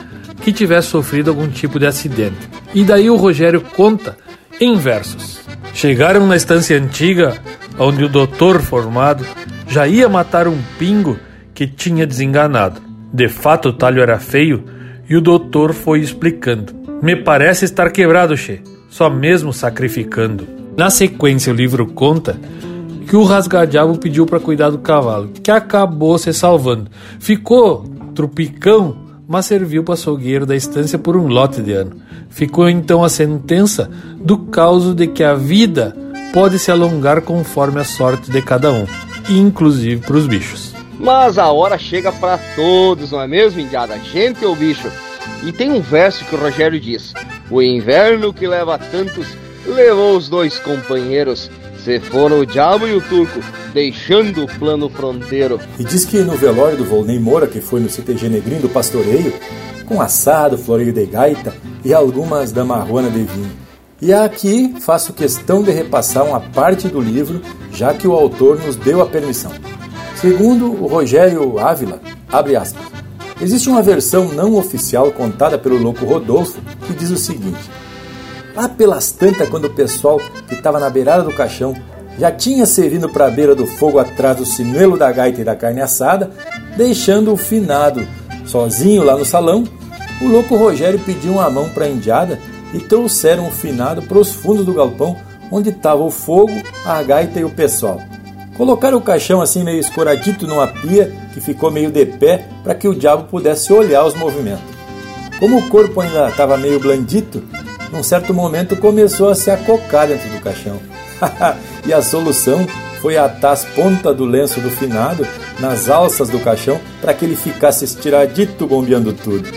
[0.43, 2.49] que tivesse sofrido algum tipo de acidente.
[2.73, 4.17] E daí o Rogério conta
[4.59, 5.39] em versos.
[5.73, 7.35] Chegaram na estância antiga,
[7.79, 9.25] onde o doutor formado
[9.67, 11.17] já ia matar um pingo
[11.53, 12.81] que tinha desenganado.
[13.11, 14.65] De fato o talho era feio
[15.09, 16.73] e o doutor foi explicando.
[17.01, 20.47] Me parece estar quebrado, che, só mesmo sacrificando.
[20.75, 22.37] Na sequência o livro conta
[23.07, 26.89] que o rasgadiabo pediu para cuidar do cavalo, que acabou se salvando.
[27.19, 27.83] Ficou
[28.13, 31.97] trupicão mas serviu para açougueiro da estância por um lote de ano.
[32.29, 35.95] Ficou então a sentença do caso de que a vida
[36.33, 38.85] pode se alongar conforme a sorte de cada um,
[39.29, 40.73] inclusive para os bichos.
[40.99, 43.97] Mas a hora chega para todos, não é mesmo, Indiada?
[43.99, 44.89] Gente ou bicho?
[45.43, 47.13] E tem um verso que o Rogério diz:
[47.51, 49.27] O inverno que leva tantos
[49.65, 51.49] levou os dois companheiros.
[51.83, 53.41] Se foram o diabo e o turco,
[53.73, 55.59] deixando o plano fronteiro.
[55.77, 59.33] E diz que no velório do Volney Moura, que foi no CTG Negrinho do Pastoreio,
[59.85, 61.53] com assado, floreio de gaita
[61.83, 63.51] e algumas da marrona de vinho.
[64.01, 67.41] E aqui faço questão de repassar uma parte do livro,
[67.73, 69.51] já que o autor nos deu a permissão.
[70.15, 72.01] Segundo o Rogério Ávila,
[72.31, 72.81] abre aspas,
[73.41, 77.69] existe uma versão não oficial contada pelo louco Rodolfo que diz o seguinte:
[78.55, 81.75] Lá pelas tantas, quando o pessoal que estava na beirada do caixão
[82.19, 85.55] já tinha servido para a beira do fogo atrás do sinuelo da gaita e da
[85.55, 86.29] carne assada,
[86.77, 88.07] deixando o finado
[88.45, 89.63] sozinho lá no salão,
[90.21, 92.39] o louco Rogério pediu uma mão para a indiada
[92.73, 95.17] e trouxeram o finado para os fundos do galpão
[95.51, 96.53] onde estava o fogo,
[96.85, 97.99] a gaita e o pessoal.
[98.57, 102.87] Colocaram o caixão assim meio escoradito numa pia que ficou meio de pé para que
[102.87, 104.63] o diabo pudesse olhar os movimentos.
[105.39, 107.43] Como o corpo ainda estava meio blandito,
[107.93, 110.81] num certo momento começou a se acocar dentro do caixão.
[111.85, 112.65] e a solução
[112.99, 115.27] foi atar as pontas do lenço do finado
[115.59, 119.47] nas alças do caixão para que ele ficasse estiradito bombeando tudo.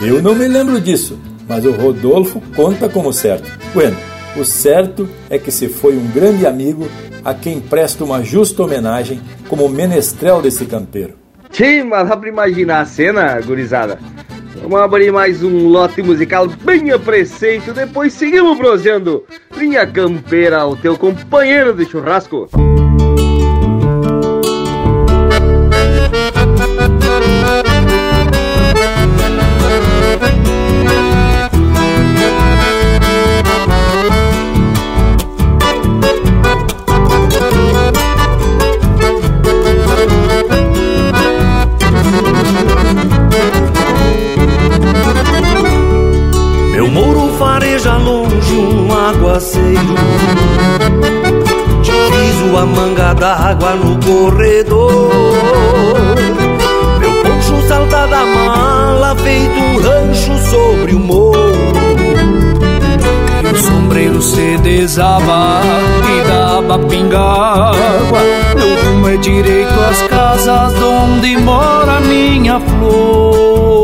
[0.00, 1.18] Eu não me lembro disso,
[1.48, 3.48] mas o Rodolfo conta como certo.
[3.72, 3.96] Bueno,
[4.36, 6.88] o certo é que se foi um grande amigo
[7.24, 11.14] a quem presta uma justa homenagem como menestrel desse campeiro.
[11.50, 13.98] Sim, mas dá pra imaginar a cena, gurizada.
[14.62, 19.24] Vamos abrir mais um lote musical bem a preceito, depois seguimos proseando.
[19.56, 22.48] Linha Campeira, o teu companheiro de churrasco.
[49.08, 49.94] Aguaceiro.
[51.82, 55.10] Diviso a manga d'água no corredor.
[56.98, 61.38] Meu poncho salta da mala feito um rancho sobre o morro.
[63.50, 65.62] O sombreiro se desaba
[66.04, 68.20] e dá pinga água
[68.54, 73.78] Meu rumo é direito às casas onde mora minha flor.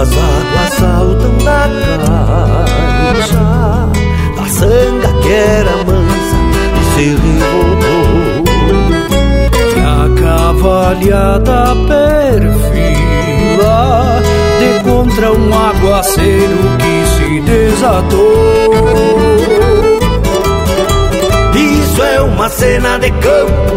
[0.00, 2.97] As águas saltam da
[3.34, 6.36] Da sanga que era mansa
[6.74, 8.44] e se revoltou.
[9.76, 13.76] E a cavalhada perfila
[14.58, 18.28] De contra um aguaceiro que se desatou.
[21.98, 23.74] Isso é uma cena de campo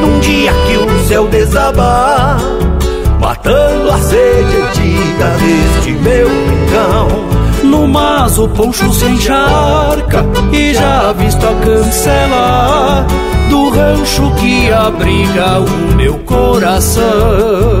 [0.00, 2.40] Num dia que o céu desabar
[3.20, 11.12] Matando a sede antiga deste meu rincão No mas o poncho se encharca E já
[11.12, 13.06] visto a cancela
[13.48, 17.80] Do rancho que abriga o meu coração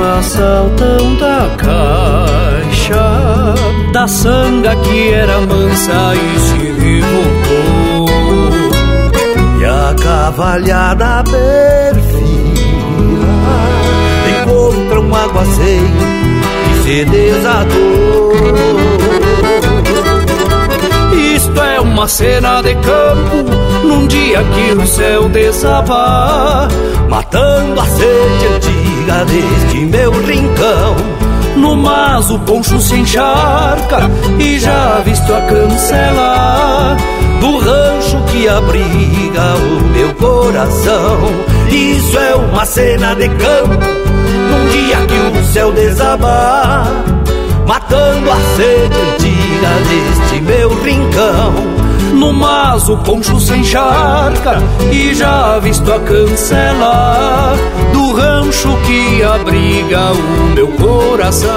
[0.00, 3.04] as águas saltam da caixa
[3.92, 8.08] Da sanga que era mansa e se revoltou.
[9.60, 12.12] E a cavalhada perfila
[14.42, 15.86] Encontra um aguaceiro
[16.64, 18.32] que se desatou.
[21.34, 23.44] Isto é uma cena de campo
[23.84, 26.68] Num dia que o céu desabar
[27.08, 28.71] Matando a sede
[29.12, 30.96] antiga deste meu rincão
[31.56, 36.96] No mas o poncho se encharca E já visto a cancela
[37.40, 41.18] Do rancho que abriga o meu coração.
[41.68, 43.86] Isso é uma cena de campo
[44.50, 46.86] Num dia que o céu desabar
[47.66, 51.81] Matando a sede antiga deste meu rincão
[52.12, 57.54] No mas o poncho se encharca E já visto a cancela
[57.92, 61.48] Do rancho que abriga o meu coração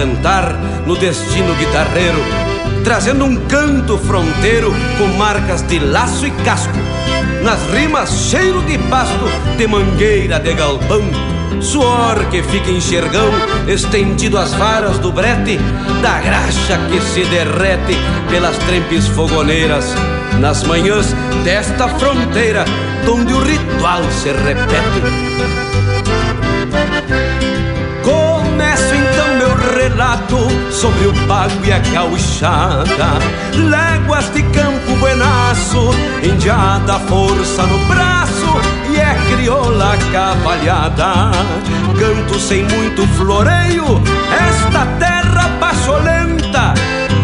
[0.00, 0.54] cantar
[0.86, 2.24] no destino guitarreiro,
[2.82, 6.72] trazendo um canto fronteiro com marcas de laço e casco.
[7.42, 9.26] Nas rimas, cheiro de pasto,
[9.58, 11.02] de mangueira de galpão,
[11.60, 13.28] suor que fica enxergão,
[13.68, 15.58] estendido às varas do brete,
[16.00, 17.98] da graxa que se derrete
[18.30, 19.84] pelas trempes fogoneiras,
[20.40, 21.14] nas manhãs
[21.44, 22.64] desta fronteira,
[23.06, 25.30] onde o ritual se repete.
[29.80, 30.36] Relato
[30.70, 33.18] sobre o pago e a gauchada.
[33.54, 41.30] Léguas de campo buenaço, indiada força no braço E é crioula cavalhada,
[41.98, 46.74] canto sem muito floreio Esta terra pacholenta,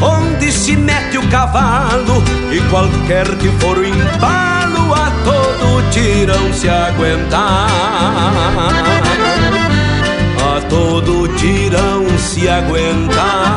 [0.00, 6.70] onde se mete o cavalo E qualquer que for o embalo, a todo tirão se
[6.70, 7.66] aguentar
[10.68, 13.56] todo tirão se aguentar.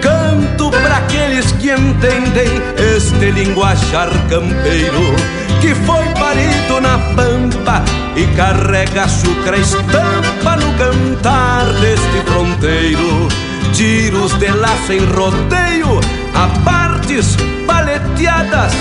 [0.00, 5.14] Canto para aqueles que entendem este linguajar campeiro
[5.60, 7.82] que foi parido na pampa
[8.16, 13.28] e carrega açúcar estampa no cantar deste fronteiro
[13.72, 16.00] tiros de laço em rodeio,
[16.34, 17.36] a partes
[17.66, 18.72] paleteadas,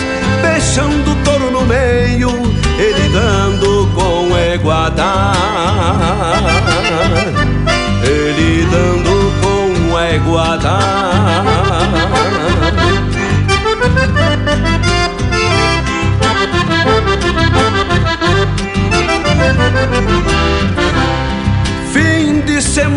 [0.41, 2.29] fechando o touro no meio,
[2.77, 5.33] ele dando com eguada.
[8.03, 11.10] Ele dando com eguada.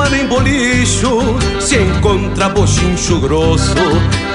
[0.05, 1.19] Semana em bolicho
[1.61, 3.75] Se encontra bochincho grosso.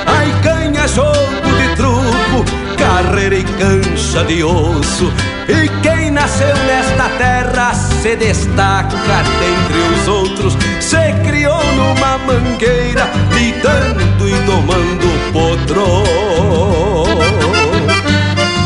[0.06, 2.46] Aí ganha jogo de truco
[2.78, 5.12] Carreira e cancha de osso.
[5.48, 8.98] E quem nasceu nesta terra Se destaca
[9.40, 10.58] dentre os outros.
[10.80, 16.04] Se criou numa mangueira Lidando e tomando potro.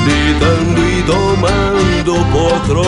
[0.05, 2.83] Lidando e domando potro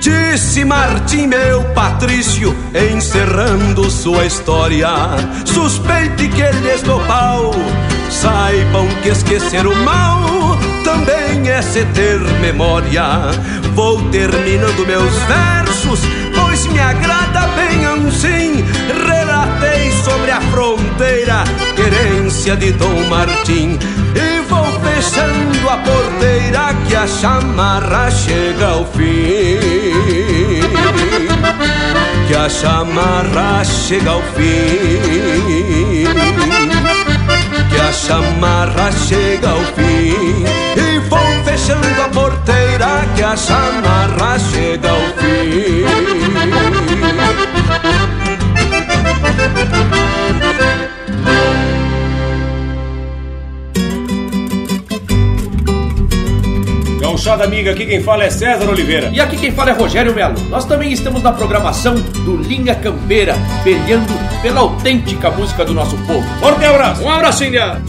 [0.00, 2.54] Disse Martim, meu Patrício,
[2.92, 4.88] encerrando sua história.
[5.44, 7.52] Suspeite que eles do pau
[8.10, 13.04] saibam que esquecer o mal também é se ter memória.
[13.74, 16.00] Vou terminando meus versos,
[16.34, 18.64] pois me agrada bem assim.
[19.06, 21.44] Relatei sobre a fronteira,
[21.76, 23.78] querência de Dom Martim.
[24.98, 30.60] Fechando a porteira que a chamarra chega ao fim.
[32.26, 36.04] Que a chamarra chega ao fim.
[37.70, 40.44] Que a chamarra chega ao fim.
[40.76, 45.86] E vou fechando a porteira que a chamarra chega ao fim.
[57.18, 59.10] Gauchada amiga, aqui quem fala é César Oliveira.
[59.12, 60.40] E aqui quem fala é Rogério Melo.
[60.50, 63.34] Nós também estamos na programação do Linha Campeira,
[63.64, 66.22] peleando pela autêntica música do nosso povo.
[66.38, 67.02] Forte abraço!
[67.02, 67.82] Um abraço, India!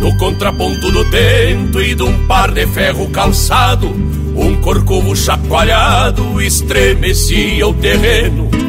[0.00, 3.88] No contraponto do tento e de um par de ferro calçado,
[4.34, 8.67] um corcovo chacoalhado estremecia o terreno.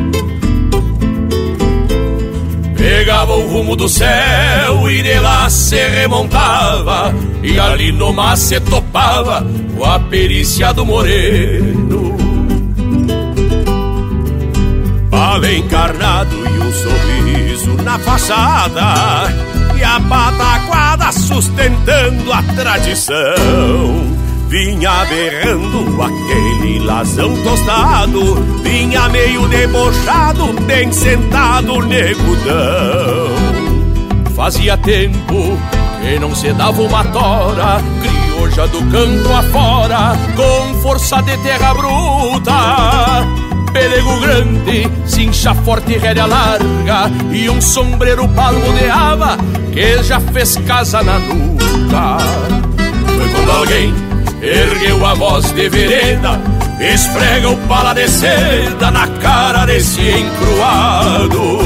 [2.89, 7.13] Pegava o rumo do céu e de lá se remontava,
[7.43, 9.45] e ali no mar se topava
[9.77, 12.17] com a perícia do moreno.
[15.07, 19.31] Bala encarnado e um sorriso na fachada,
[19.77, 24.18] e a pataquada sustentando a tradição.
[24.49, 33.29] Vinha berrando aquele lasão tostado, vinha meio debochado, bem sentado negudão.
[34.35, 35.55] Fazia tempo
[36.01, 42.51] que não se dava uma tora, crioja do campo afora, com força de terra bruta.
[43.71, 49.37] Pelego grande, cincha forte e rédea larga, e um sombreiro palmoneava
[49.71, 52.17] que já fez casa na nuca.
[53.15, 54.08] Foi quando alguém
[54.41, 56.41] ergueu a voz de vereda,
[56.79, 61.59] esfrega o pala de seda na cara desse encruado.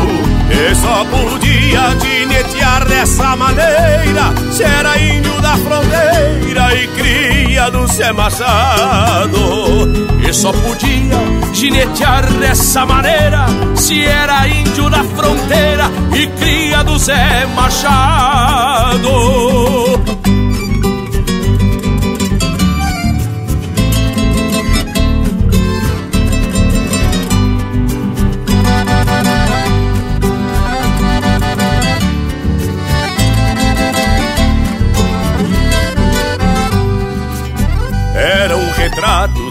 [0.49, 7.87] E só podia de ginetear dessa maneira Se era índio da fronteira e cria do
[7.87, 9.37] Zé Machado
[10.27, 11.17] E só podia
[11.53, 13.45] ginetear dessa maneira
[13.75, 19.03] Se era índio da fronteira e cria do Zé Machado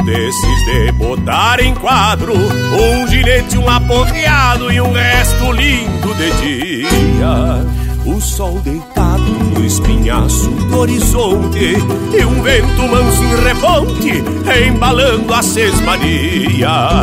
[0.05, 7.65] desses de botar em quadro Um ginete, um aporreado e um resto lindo de dia.
[8.05, 11.77] O sol deitado no espinhaço do horizonte
[12.13, 14.25] E um vento manso em reponte
[14.67, 17.03] embalando as sesmanias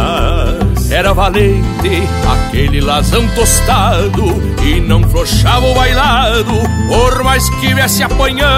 [0.92, 4.26] era valente, aquele lazão tostado
[4.66, 6.52] E não flochava o bailado,
[6.88, 8.50] por mais que viesse apanhando.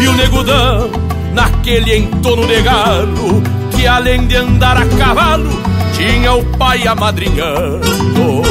[0.00, 0.90] E o negudão
[1.34, 3.42] naquele entorno de galo
[3.74, 5.50] que além de andar a cavalo
[5.94, 8.42] tinha o pai amadrinhando.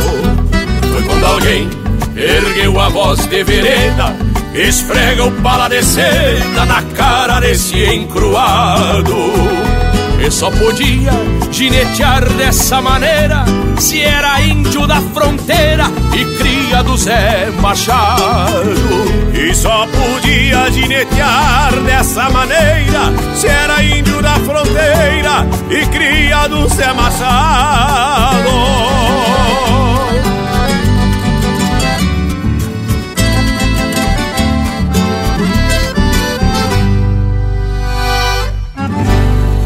[0.92, 1.70] Foi quando alguém
[2.16, 4.16] ergueu a voz de vereda,
[4.54, 9.16] esfrega o pala de seda na cara desse encruado.
[10.26, 11.12] E só podia
[11.52, 13.44] ginetear dessa maneira
[13.78, 18.74] se era índio da fronteira e cria do Zé Machado.
[19.34, 26.94] E só podia ginetear dessa maneira se era índio da fronteira e cria do Zé
[26.94, 28.50] Machado.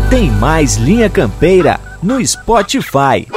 [0.10, 3.37] Tem mais Linha Campeira no Spotify.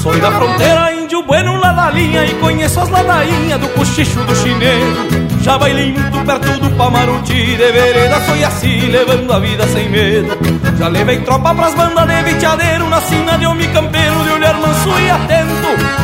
[0.00, 4.34] Sou da fronteira, índio bueno lá da linha E conheço as ladainhas do cochicho do
[4.34, 9.88] chineiro Já bailei muito perto do Pamaruti De vereda foi assim, levando a vida sem
[9.88, 10.36] medo.
[10.78, 14.90] Já levei tropa pras bandas de viteadeiro Na sina de homem campeiro, de olhar manso
[15.00, 15.50] e atento.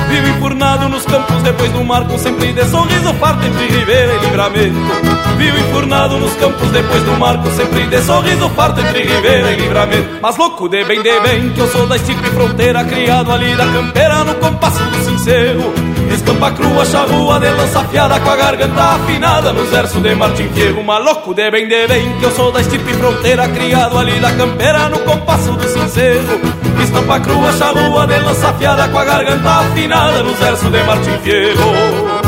[0.08, 4.78] Vivo enfurnado nos campos depois do marco Sempre de sorriso farto entre ribeira e livramento.
[5.36, 10.18] Vivo enfurnado nos campos depois do marco Sempre de sorriso farto entre ribeira e livramento.
[10.22, 13.66] Mas louco de bem, de bem Que eu sou da estipe fronteira Criado ali da
[13.66, 15.85] campeira no compasso do sincero
[16.16, 20.82] Estampa crua, charrua de lança afiada Com a garganta afinada nos versos de Martim Fierro
[20.82, 24.88] Maluco de bem, de bem Que eu sou da estipe fronteira Criado ali da campeira
[24.88, 26.40] no compasso do sincero
[26.82, 32.25] Estampa crua, charrua de lança afiada Com a garganta afinada nos versos de Martim Fierro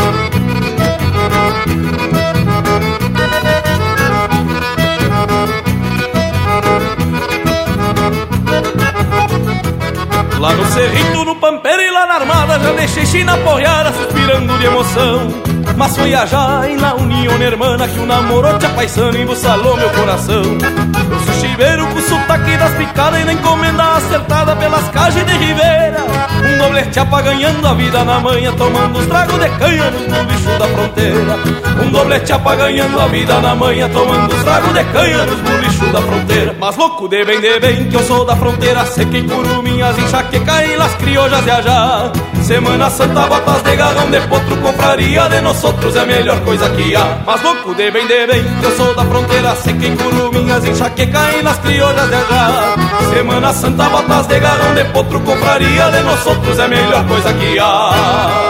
[10.39, 14.66] Lá no cerrito, no pampeiro e lá na armada Já deixei China porreada suspirando de
[14.66, 15.47] emoção
[15.78, 16.24] Mas foi a
[16.68, 20.42] em la união hermana Que o namoro te apaixona e embuçalou meu coração.
[20.42, 26.05] Eu sou chiveiro com sotaque das picadas E na encomenda acertada pelas cajas de ribeira
[26.44, 30.66] Um doblete ganhando a vida na manhã Tomando os tragos de canha no bicho da
[30.66, 31.36] fronteira.
[31.80, 36.02] Um doblete ganhando a vida na manhã Tomando os tragos de canha nos bicho da
[36.02, 36.56] fronteira.
[36.59, 40.76] Mas louco de bem, de bem Que eu sou da fronteira Sequei curumins, enxaqueca e
[40.76, 42.12] las criollas de allá.
[42.42, 46.68] Semana Santa, botas de garrão de potro Compraria de nós outros é a melhor coisa
[46.70, 47.22] que há.
[47.26, 51.58] Mas louco de bem, de bem eu sou da fronteira Sequei curumins, enxaqueca e las
[51.58, 52.74] criollas de allá
[53.12, 57.32] Semana Santa, botas de garrão de potro Compraria de nós outros é a melhor coisa
[57.34, 58.47] que há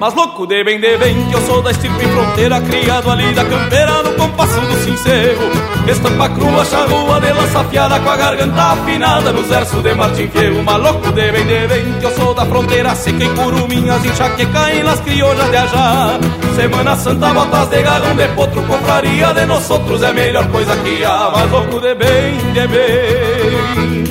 [0.00, 3.44] Mas louco de bem, de bem, que eu sou da estirpe fronteira Criado ali da
[3.44, 5.38] campeira, no compasso do sincero
[5.86, 10.62] Estampa crua, charrua de lança afiada Com a garganta afinada nos versos de Martim Fierro.
[10.64, 14.72] Mas louco de bem, de bem, que eu sou da fronteira Seca em curuminhas, enxaqueca
[14.72, 16.18] e nas criollas de ajá.
[16.56, 20.74] Semana Santa, botas de garrão de potro Confraria de nós outros é a melhor coisa
[20.78, 21.30] que há.
[21.30, 24.04] Mas louco de bem, de bem.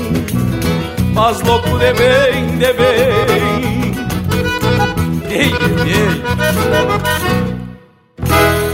[1.16, 3.48] Mas louco de bem, de bem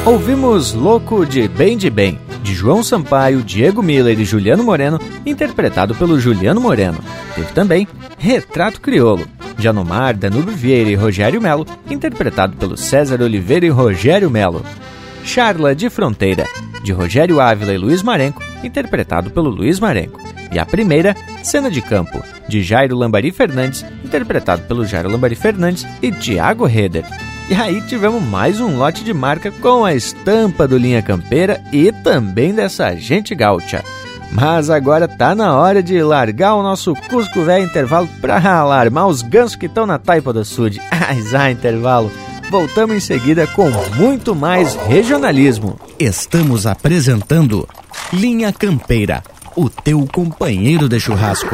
[0.06, 5.95] Ouvimos Louco de Bem de Bem, de João Sampaio, Diego Miller e Juliano Moreno, interpretado
[5.95, 6.99] pelo Juliano Moreno.
[7.34, 7.88] Teve também
[8.18, 9.27] Retrato Criolo,
[9.57, 14.64] de Anomar, Danúbio Vieira e Rogério Melo, interpretado pelo César Oliveira e Rogério Melo.
[15.23, 16.48] Charla de Fronteira,
[16.86, 20.22] de Rogério Ávila e Luiz Marenco, interpretado pelo Luiz Marenco.
[20.52, 25.86] E a primeira, Cena de Campo, de Jairo Lambari Fernandes, interpretado pelo Jairo Lambari Fernandes
[26.02, 27.03] e Tiago Heder.
[27.49, 31.91] E aí tivemos mais um lote de marca com a estampa do Linha Campeira e
[31.91, 33.84] também dessa gente gaúcha.
[34.32, 39.22] Mas agora tá na hora de largar o nosso Cusco Velho intervalo para alarmar os
[39.22, 40.70] gansos que estão na taipa do sul.
[41.38, 42.12] Ah, intervalo.
[42.56, 45.77] Voltamos em seguida com muito mais regionalismo.
[45.99, 47.68] Estamos apresentando
[48.14, 49.22] Linha Campeira,
[49.57, 51.53] o teu companheiro de churrasco.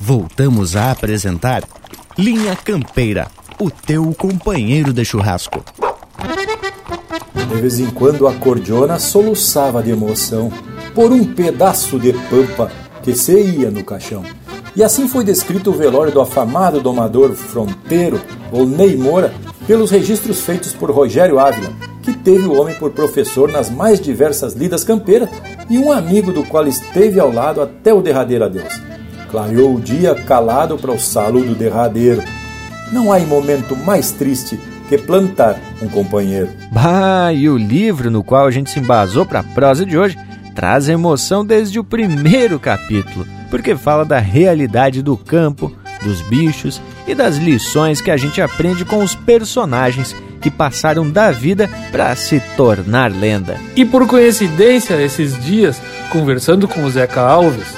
[0.00, 1.62] Voltamos a apresentar
[2.18, 5.64] Linha Campeira, o teu companheiro de churrasco.
[7.34, 10.52] De vez em quando a cordiona soluçava de emoção
[10.94, 12.70] por um pedaço de pampa
[13.02, 14.24] que se ia no caixão.
[14.76, 19.32] E assim foi descrito o velório do afamado domador fronteiro, Volney Moura,
[19.66, 21.72] pelos registros feitos por Rogério Ávila,
[22.04, 25.28] que teve o homem por professor nas mais diversas lidas campeiras
[25.70, 28.80] e um amigo do qual esteve ao lado até o derradeiro adeus.
[29.30, 32.22] Clareou o dia calado para o saludo derradeiro.
[32.92, 36.50] Não há momento mais triste que plantar um companheiro.
[36.70, 40.16] Bah, e o livro no qual a gente se embasou para a prosa de hoje
[40.54, 45.72] traz emoção desde o primeiro capítulo, porque fala da realidade do campo,
[46.02, 50.14] dos bichos e das lições que a gente aprende com os personagens
[50.44, 53.56] que passaram da vida para se tornar lenda.
[53.74, 55.80] E por coincidência, esses dias,
[56.10, 57.74] conversando com o Zeca Alves,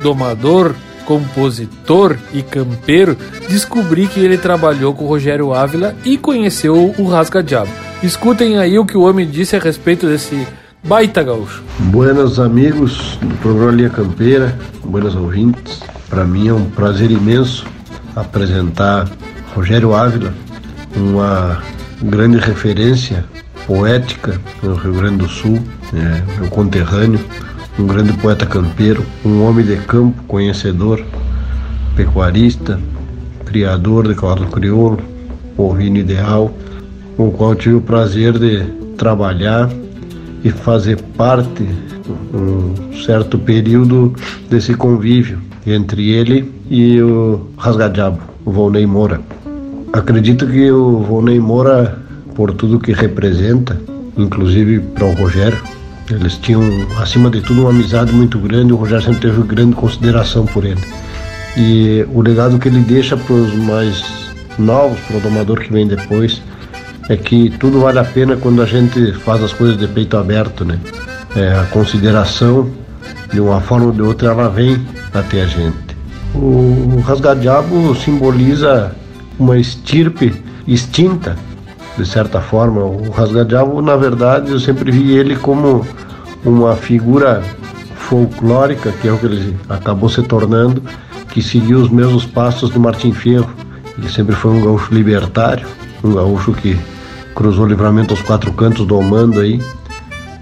[0.00, 3.18] domador, compositor e campeiro,
[3.48, 7.72] descobri que ele trabalhou com o Rogério Ávila e conheceu o Rasga Diabo.
[8.00, 10.46] Escutem aí o que o homem disse a respeito desse
[10.84, 11.64] baita gaúcho.
[11.80, 15.80] Buenas amigos do programa Linha Campeira, buenas ouvintes.
[16.08, 17.66] Para mim é um prazer imenso
[18.14, 19.10] apresentar
[19.52, 20.32] Rogério Ávila,
[20.94, 21.60] uma
[22.04, 23.24] grande referência
[23.66, 25.58] poética no Rio Grande do Sul,
[25.94, 27.20] é, meu conterrâneo,
[27.78, 31.02] um grande poeta campeiro, um homem de campo, conhecedor,
[31.96, 32.78] pecuarista,
[33.44, 34.98] criador de cavalo crioulo,
[35.56, 36.52] ovino ideal,
[37.16, 38.64] com o qual tive o prazer de
[38.96, 39.70] trabalhar
[40.42, 41.66] e fazer parte
[42.34, 44.14] um certo período
[44.50, 49.20] desse convívio entre ele e o Rasgadiabo, o Volney Moura.
[49.94, 51.96] Acredito que o Volney Moura,
[52.34, 53.80] por tudo que representa,
[54.16, 55.62] inclusive para o Rogério,
[56.10, 56.60] eles tinham,
[56.98, 58.72] acima de tudo, uma amizade muito grande.
[58.72, 60.80] O Rogério sempre teve grande consideração por ele.
[61.56, 64.04] E o legado que ele deixa para os mais
[64.58, 66.42] novos, para o domador que vem depois,
[67.08, 70.64] é que tudo vale a pena quando a gente faz as coisas de peito aberto,
[70.64, 70.76] né?
[71.36, 72.68] É, a consideração,
[73.32, 75.96] de uma forma ou de outra, ela vem até a gente.
[76.34, 78.92] O rasgadiabo simboliza
[79.38, 80.32] uma estirpe
[80.66, 81.36] extinta,
[81.96, 82.84] de certa forma.
[82.84, 85.86] O rasgadiabo, na verdade, eu sempre vi ele como
[86.44, 87.42] uma figura
[87.96, 90.82] folclórica, que é o que ele acabou se tornando,
[91.30, 93.50] que seguiu os mesmos passos do Martim Fierro.
[93.96, 95.66] Ele sempre foi um gaúcho libertário,
[96.02, 96.78] um gaúcho que
[97.34, 99.60] cruzou o livramento aos quatro cantos, domando aí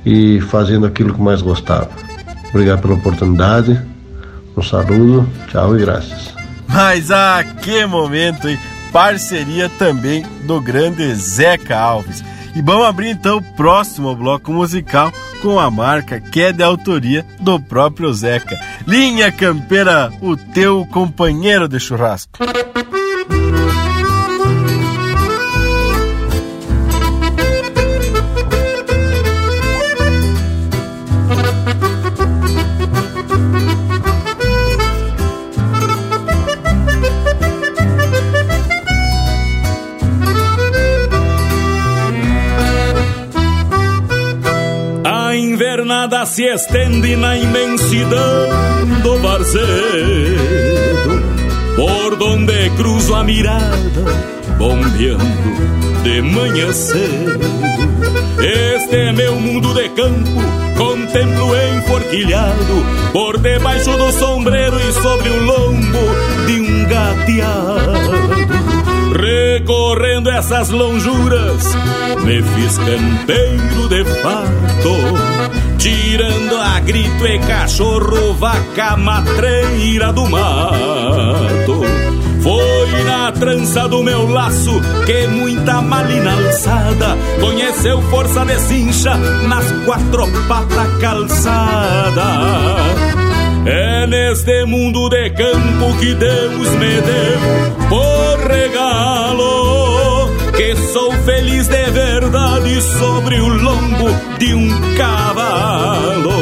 [0.05, 1.91] e fazendo aquilo que mais gostava.
[2.51, 3.81] Obrigado pela oportunidade,
[4.57, 6.35] um saludo, tchau e graças.
[6.69, 8.59] Mas ah, que momento, hein?
[8.93, 12.23] Parceria também do grande Zeca Alves.
[12.55, 15.11] E vamos abrir então o próximo bloco musical
[15.41, 18.57] com a marca que é de autoria do próprio Zeca.
[18.87, 22.39] Linha Campeira, o teu companheiro de churrasco.
[46.27, 48.49] Se estende na imensidão
[49.03, 49.63] do varzedo,
[51.75, 54.05] por donde cruzo a mirada,
[54.59, 55.25] bombeando
[56.05, 57.41] de manhã cedo.
[58.39, 60.31] Este é meu mundo de campo,
[60.77, 68.13] contemplo enforquilhado, por debaixo do sombreiro e sobre o lombo de um gateado.
[69.19, 71.75] Recorrendo essas lonjuras,
[72.23, 81.83] me fiz campeiro de fato tirando a grito e cachorro, vaca matreira do mato.
[82.41, 89.17] Foi na trança do meu laço que muita malina alçada conheceu força de cincha
[89.49, 92.23] nas quatro patas calçada.
[93.67, 99.82] É neste mundo de campo que Deus me deu por regalo
[100.57, 104.09] que sou feliz de verdade sobre o lombo
[104.39, 106.33] de um cavalo.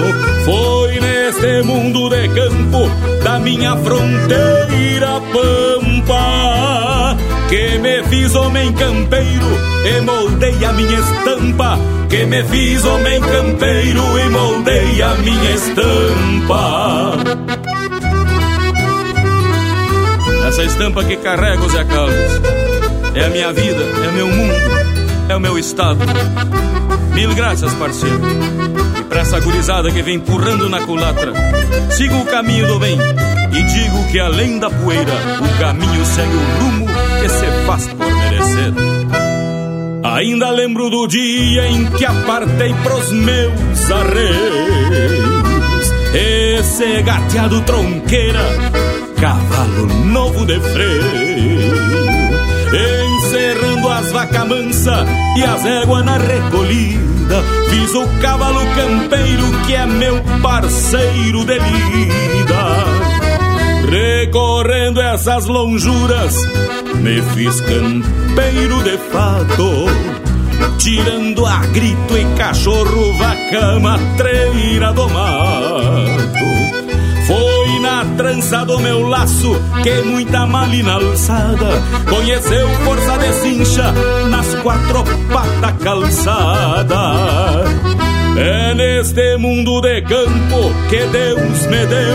[0.44, 2.90] Foi neste mundo de campo
[3.22, 7.16] da minha fronteira pampa
[7.50, 9.46] que me fiz homem campeiro
[9.84, 11.78] e moldei a minha estampa.
[12.08, 17.16] Que me fiz homem campeiro e moldei a minha estampa.
[20.46, 22.40] Essa estampa que carrego, Zé Carlos,
[23.14, 24.54] é a minha vida, é meu mundo,
[25.28, 25.98] é o meu estado.
[27.14, 28.20] Mil graças, parceiro.
[28.98, 31.32] E pra essa gurizada que vem empurrando na culatra,
[31.90, 32.98] sigo o caminho do bem
[33.52, 36.86] e digo que além da poeira, o caminho segue o rumo
[37.20, 38.72] que se faz por merecer.
[40.02, 45.20] Ainda lembro do dia em que apartei pros meus arreios,
[46.14, 48.44] esse gateado tronqueira,
[49.20, 51.60] cavalo novo de freio
[54.20, 55.06] vacas mansa
[55.36, 57.42] e as éguas na recolhida.
[57.70, 62.64] Fiz o cavalo campeiro que é meu parceiro de lida.
[63.88, 66.36] Recorrendo essas lonjuras,
[66.96, 69.86] me fiz campeiro de fato.
[70.78, 75.39] Tirando a grito e cachorro, vaca matreira do mato.
[78.20, 79.50] Trança do meu laço
[79.82, 83.94] que muita malina alçada conheceu força de cincha
[84.28, 85.02] nas quatro
[85.32, 87.14] patas calçada.
[88.36, 92.14] É neste mundo de campo que Deus me deu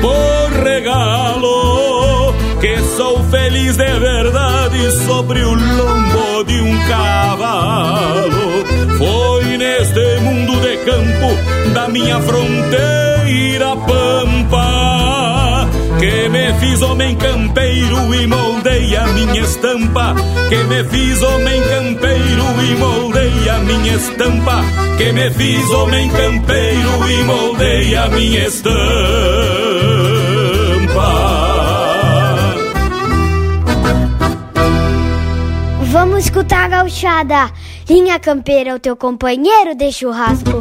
[0.00, 8.64] por regalo que sou feliz de verdade sobre o lombo de um cavalo.
[8.96, 13.76] Foi neste mundo de campo da minha fronteira
[16.02, 20.16] que me fiz homem campeiro e moldei a minha estampa.
[20.48, 24.64] Que me fiz homem campeiro e moldei a minha estampa.
[24.98, 28.82] Que me fiz homem campeiro e moldei a minha estampa.
[35.84, 37.52] Vamos escutar a gauchada.
[37.88, 40.60] Linha Campeira o teu companheiro de churrasco.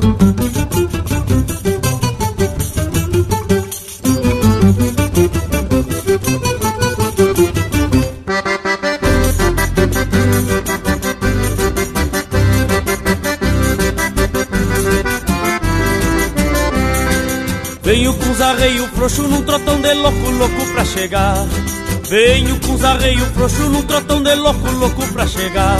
[17.91, 21.45] Venho com os arreios frouxo num trotão de louco, louco pra chegar.
[22.07, 22.81] Venho com os
[23.33, 25.77] frouxo num trotão de louco, louco pra chegar.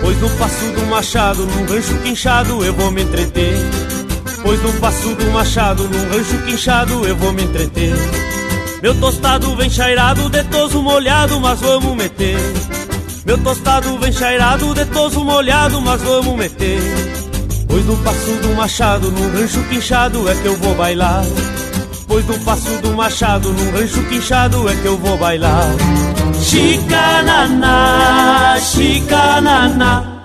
[0.00, 3.58] Pois no passo do machado, num rancho quinchado, eu vou me entreter.
[4.42, 7.92] Pois no passo do machado, num rancho quinchado, eu vou me entreter.
[8.82, 12.38] Meu tostado vem chairado, de toso molhado, mas vamos meter.
[13.26, 17.17] Meu tostado vem chairado, de toso molhado, mas vamos meter.
[17.68, 21.22] Pois no passo do machado, num rancho quinchado, é que eu vou bailar.
[22.06, 25.68] Pois no passo do machado, num rancho quinchado, é que eu vou bailar.
[26.42, 27.68] Chicanana,
[28.60, 30.18] chicanana.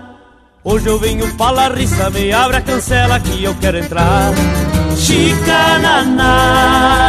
[0.63, 4.31] Hoje eu venho pra Larissa, me abre a cancela que eu quero entrar.
[4.95, 6.23] Chicanana,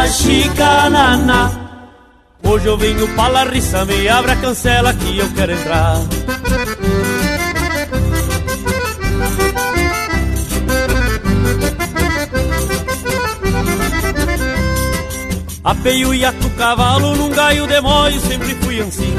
[0.09, 1.51] chicanana.
[2.43, 6.01] Hoje eu venho pra Larissa, me abre a cancela que eu quero entrar.
[15.65, 19.15] Apeio e ato cavalo num gaio de moio, sempre fui assim.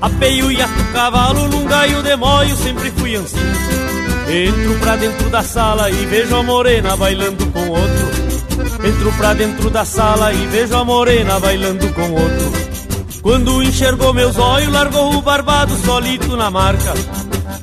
[0.00, 3.36] Apeio e ato cavalo num gaio de moio, sempre fui assim.
[4.26, 8.08] Entro pra dentro da sala e vejo a morena bailando com outro.
[8.82, 12.52] Entro pra dentro da sala e vejo a morena bailando com outro.
[13.20, 16.94] Quando enxergou meus olhos, largou o barbado solito na marca.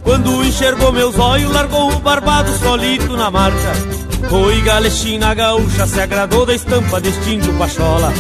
[0.04, 3.97] Quando enxergou meus olhos, largou o barbado solito na marca.
[4.30, 8.14] Oi, galechina gaúcha, se agradou da estampa deste índio pachola.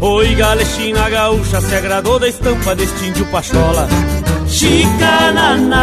[0.00, 3.86] Oi, galechina gaúcha, se agradou da estampa deste índio pachola.
[4.48, 5.76] Chicanana,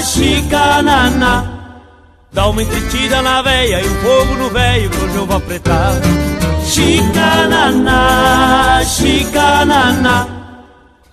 [0.00, 1.60] chicanana.
[2.32, 5.92] Dá uma entretida na veia e um fogo no velho que hoje eu vou apretar.
[6.66, 8.00] Chicanana,
[8.84, 10.28] chicanana.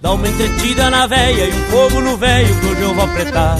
[0.01, 3.57] Dá uma entretida na veia e um fogo no velho que hoje eu vou apretar.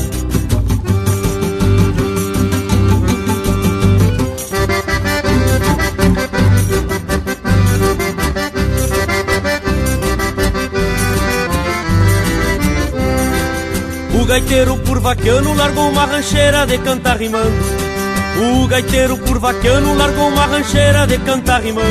[14.30, 17.50] Gaiteiro por vaquiano largou uma rancheira de cantar rimando.
[18.38, 21.90] O gaiteiro por vaquiano largou uma rancheira de cantar rimando.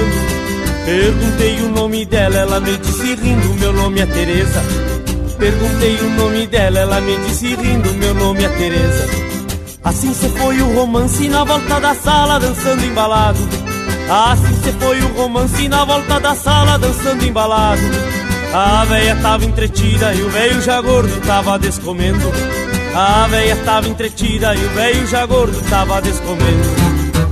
[0.85, 4.63] Perguntei o nome dela, ela me disse rindo, meu nome é Teresa.
[5.37, 9.07] Perguntei o nome dela, ela me disse rindo, meu nome é Teresa.
[9.83, 13.41] Assim se foi o romance na volta da sala dançando embalado.
[14.09, 17.83] Assim se foi o romance na volta da sala dançando embalado.
[18.53, 22.33] A véia tava entretida e o velho já gordo tava descomendo.
[22.95, 26.69] A véia tava entretida e o velho já gordo tava descomendo.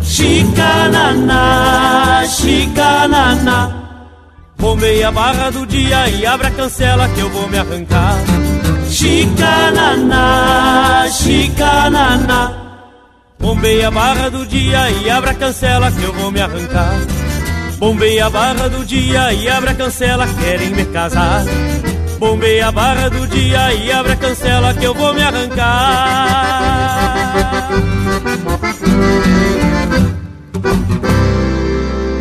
[0.03, 1.43] Chicanana,
[2.29, 3.87] chicanana.
[4.59, 8.17] Bombei a barra do dia e abra a cancela que eu vou me arrancar.
[8.91, 10.19] Chicanana,
[11.11, 12.67] chicanana.
[13.39, 16.99] Bombei a barra do dia e abra a cancela que eu vou me arrancar.
[17.79, 21.45] Bombei a barra do dia e abra a cancela, querem me casar.
[22.19, 25.67] Bombei a barra do dia e abra a cancela que eu vou me arrancar.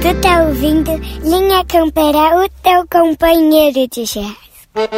[0.01, 0.91] Tu tá ouvindo
[1.23, 4.35] Linha Campeira, o teu companheiro de jazz.
[4.73, 4.89] Foi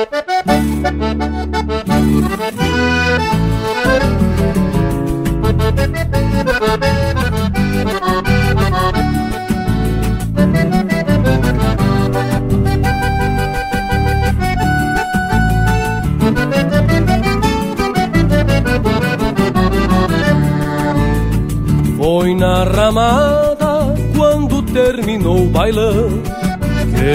[24.15, 26.09] quando terminou o bailão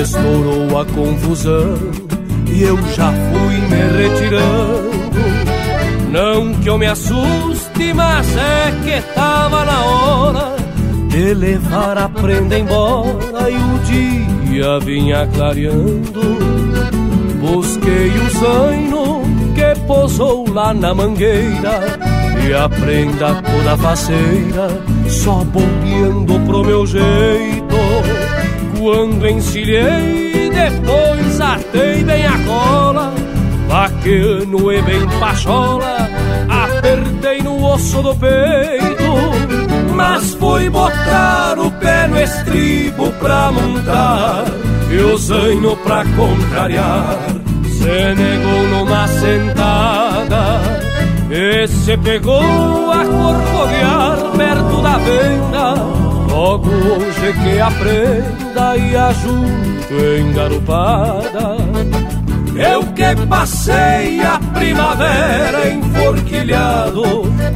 [0.00, 1.76] estourou a confusão
[2.46, 4.92] e eu já fui me retirando.
[6.10, 10.56] Não que eu me assuste, mas é que tava na hora
[11.08, 16.20] de levar a prenda embora e o dia vinha clareando.
[17.40, 19.22] Busquei o zaino
[19.54, 22.11] que pousou lá na mangueira
[22.48, 24.68] e a prenda toda faceira,
[25.08, 27.76] só bombeando pro meu jeito.
[28.78, 33.14] Quando encilhei, depois atei bem a cola,
[33.68, 36.08] vaqueano e bem pachola,
[36.48, 39.02] apertei no osso do peito.
[39.94, 44.44] Mas foi botar o pé no estribo pra montar,
[44.90, 47.18] e o zaino pra contrariar,
[47.64, 50.91] se negou numa sentada.
[51.34, 55.74] E se pegou a corcovear perto da venda
[56.30, 61.56] Logo hoje que aprenda e ajunto engarupada
[62.54, 67.02] Eu que passei a primavera enforquilhado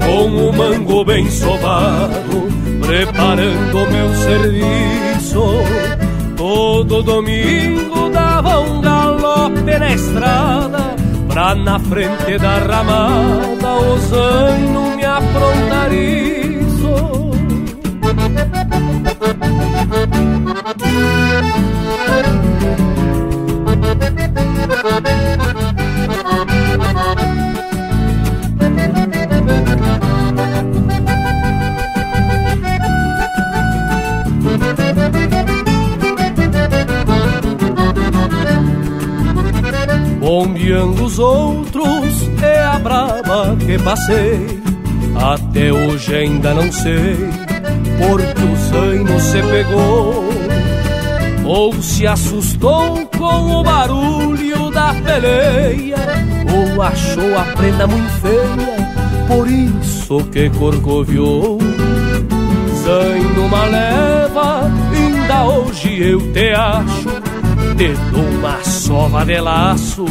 [0.07, 2.48] Com o mango bem sovado
[2.81, 5.43] Preparando meu serviço.
[6.35, 10.95] Todo domingo dava um galope na estrada
[11.36, 17.26] Pra na frente da ramada o zaino me aprontar isso
[40.66, 44.60] Bombeando os outros é a brava que passei.
[45.14, 47.16] Até hoje ainda não sei
[47.97, 50.24] Porque o zaino se pegou.
[51.44, 55.98] Ou se assustou com o barulho da peleia
[56.52, 59.26] Ou achou a prenda muito feia.
[59.28, 61.59] Por isso que corcoviou.
[62.82, 67.36] Zaino uma leva Ainda hoje eu te acho
[67.76, 70.05] te dou uma sova de laço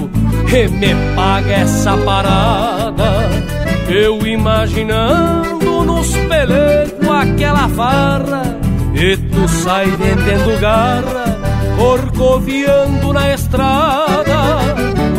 [0.54, 3.30] e me paga essa parada.
[3.88, 8.58] Eu imaginando nos pelecos aquela farra
[8.94, 11.38] e tu sai vendendo garra,
[11.78, 14.36] corcoviando na estrada.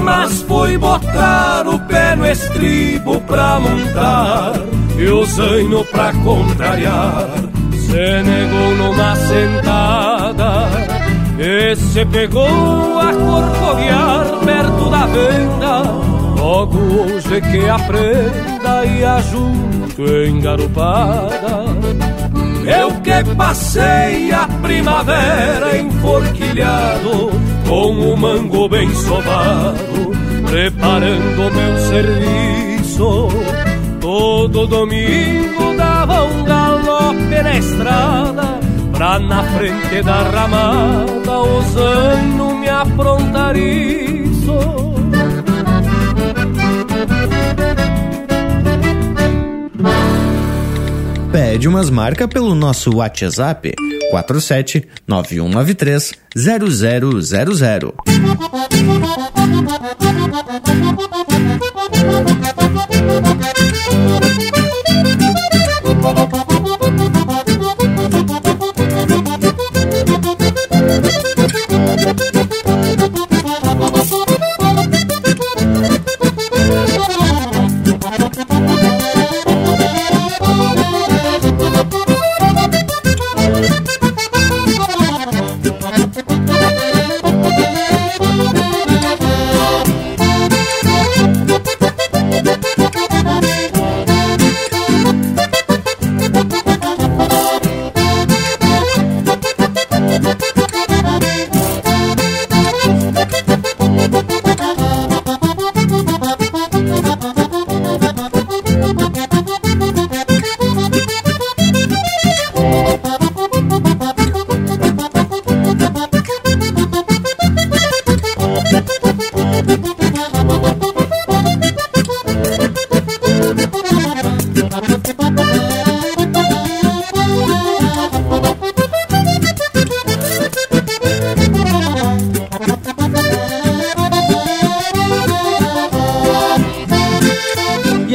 [0.02, 4.52] Mas foi botar o pé no estribo pra montar
[4.96, 7.28] e o zaino pra contrariar.
[7.72, 10.95] Se negou numa sentada
[11.38, 15.82] e se pegou a corcoviar perto da venda.
[16.40, 21.66] Logo hoje que aprenda e ajunto engarupada.
[22.66, 27.30] Eu que passei a primavera enforquilhado
[27.68, 30.10] Com o mango bem sovado
[30.50, 33.28] Preparando meu serviço.
[34.00, 38.55] Todo domingo dava um galope na estrada
[38.96, 44.56] Pra na frente da ramada os anos me aprontarizo
[51.30, 53.74] Pede umas marcas pelo nosso WhatsApp
[54.10, 57.94] 47 9193 0000
[66.06, 66.45] Música
[72.06, 72.35] Thank you.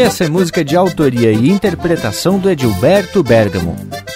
[0.02, 3.76] Essa é música de autoria e interpretação do Edilberto Bergamo.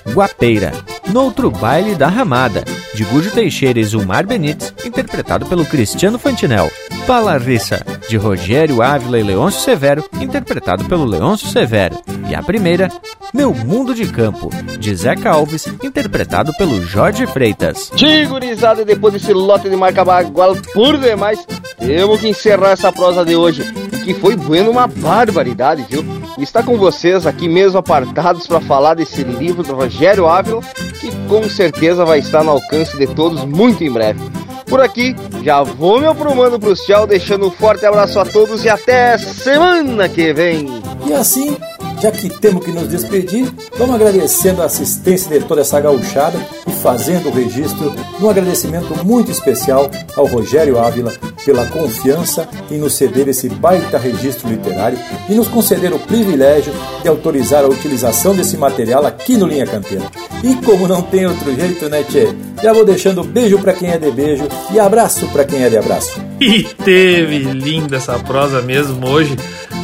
[0.10, 0.72] Guapeira,
[1.14, 6.72] no outro baile da ramada, de Gujo Teixeira e Zumar Benites, interpretado pelo Cristiano Fantinel.
[7.06, 12.02] Palarrissa, de Rogério Ávila e Leôncio Severo, interpretado pelo Leôncio Severo.
[12.28, 12.90] E a primeira,
[13.32, 14.50] Meu Mundo de Campo,
[14.80, 17.92] de Zeca Alves, interpretado pelo Jorge Freitas.
[17.96, 21.46] Tigurizada, depois desse lote de marca bagual por demais,
[21.78, 23.64] temos que encerrar essa prosa de hoje
[24.06, 26.06] que foi bueno uma barbaridade, viu?
[26.38, 30.62] Está com vocês aqui mesmo apartados para falar desse livro do Rogério Ávila,
[31.02, 34.20] que com certeza vai estar no alcance de todos muito em breve.
[34.68, 38.64] Por aqui, já vou me aprumando para o céu, deixando um forte abraço a todos
[38.64, 40.68] e até semana que vem.
[41.08, 41.58] E assim
[42.02, 46.72] já que temos que nos despedir, vamos agradecendo a assistência de toda essa gauchada e
[46.72, 51.14] fazendo o registro um agradecimento muito especial ao Rogério Ávila
[51.44, 54.98] pela confiança em nos ceder esse baita registro literário
[55.30, 60.06] e nos conceder o privilégio de autorizar a utilização desse material aqui no Linha Campeira.
[60.44, 62.28] E como não tem outro jeito, né, Tchê?
[62.62, 65.78] Já vou deixando beijo para quem é de beijo e abraço para quem é de
[65.78, 66.20] abraço.
[66.40, 69.36] E teve linda essa prosa mesmo hoje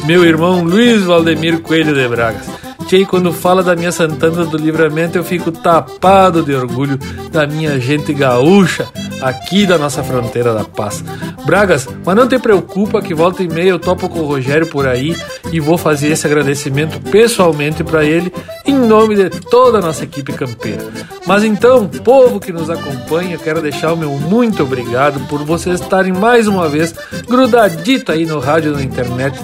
[0.04, 2.46] meu irmão Luiz Valdemir Coelho de Bragas.
[2.86, 6.98] Tchê, quando fala da minha Santana do Livramento, eu fico tapado de orgulho
[7.30, 8.88] da minha gente gaúcha
[9.22, 11.02] aqui da nossa fronteira da paz.
[11.46, 14.86] Bragas, mas não te preocupa que volta e meia eu topo com o Rogério por
[14.86, 15.16] aí
[15.52, 18.32] e vou fazer esse agradecimento pessoalmente para ele
[18.66, 20.84] em nome de toda a nossa equipe campeira.
[21.26, 26.12] Mas então, povo que nos acompanha, quero deixar o meu muito obrigado por vocês estarem
[26.12, 26.94] mais uma vez
[27.28, 29.38] grudadito aí no rádio na internet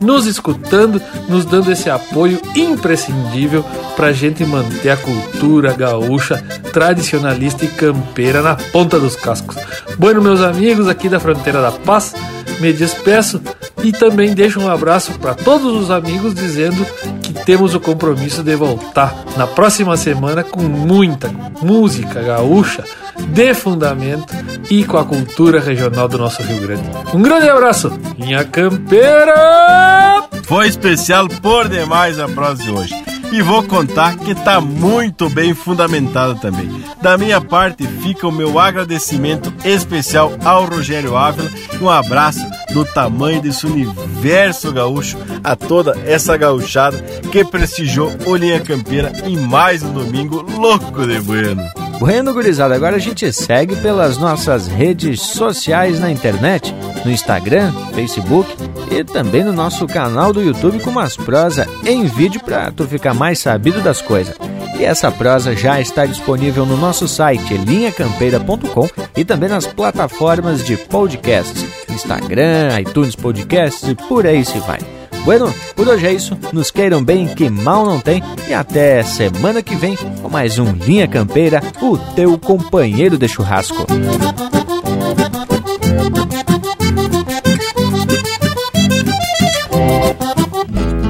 [0.00, 3.64] nos escutando, nos dando esse apoio imprescindível
[3.96, 6.42] para a gente manter a cultura gaúcha
[6.72, 9.56] tradicionalista e campeira na ponta dos cascos.
[9.98, 12.14] Bueno, meus amigos aqui da Fronteira da Paz,
[12.60, 13.40] me despeço
[13.82, 16.84] e também deixo um abraço para todos os amigos dizendo
[17.22, 21.30] que temos o compromisso de voltar na próxima semana com muita
[21.62, 22.84] música gaúcha
[23.28, 24.34] de fundamento
[24.70, 26.82] e com a cultura regional do nosso Rio Grande.
[27.12, 30.24] Um grande abraço, minha campeira!
[30.44, 32.94] Foi especial por demais a prosa de hoje.
[33.32, 36.70] E vou contar que está muito bem fundamentada também.
[37.02, 42.84] Da minha parte, fica o meu agradecimento especial ao Rogério Ávila e um abraço do
[42.84, 46.96] tamanho desse universo gaúcho a toda essa gauchada
[47.30, 51.83] que prestigiou o Linha Campeira em mais um domingo louco de bueno.
[51.98, 58.50] Bueno, gurizada, agora a gente segue pelas nossas redes sociais na internet, no Instagram, Facebook
[58.90, 63.14] e também no nosso canal do YouTube com umas prosa em vídeo para tu ficar
[63.14, 64.36] mais sabido das coisas.
[64.78, 70.76] E essa prosa já está disponível no nosso site linhacampeira.com e também nas plataformas de
[70.76, 75.03] podcasts, Instagram, iTunes Podcasts e por aí se vai.
[75.24, 76.36] Bueno, por hoje é isso.
[76.52, 78.22] Nos queiram bem, que mal não tem.
[78.46, 83.86] E até semana que vem com mais um Linha Campeira, o teu companheiro de churrasco.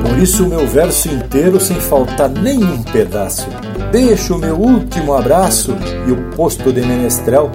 [0.02, 3.48] Por isso, meu verso inteiro sem faltar nenhum pedaço.
[3.90, 5.76] Deixo o meu último abraço
[6.06, 7.50] e o posto de menestrel.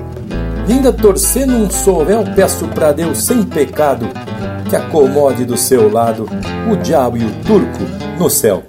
[0.70, 4.08] Ainda torcendo um sovel, peço pra Deus sem pecado
[4.70, 6.30] que acomode do seu lado
[6.72, 7.84] o diabo e o turco
[8.20, 8.64] no céu.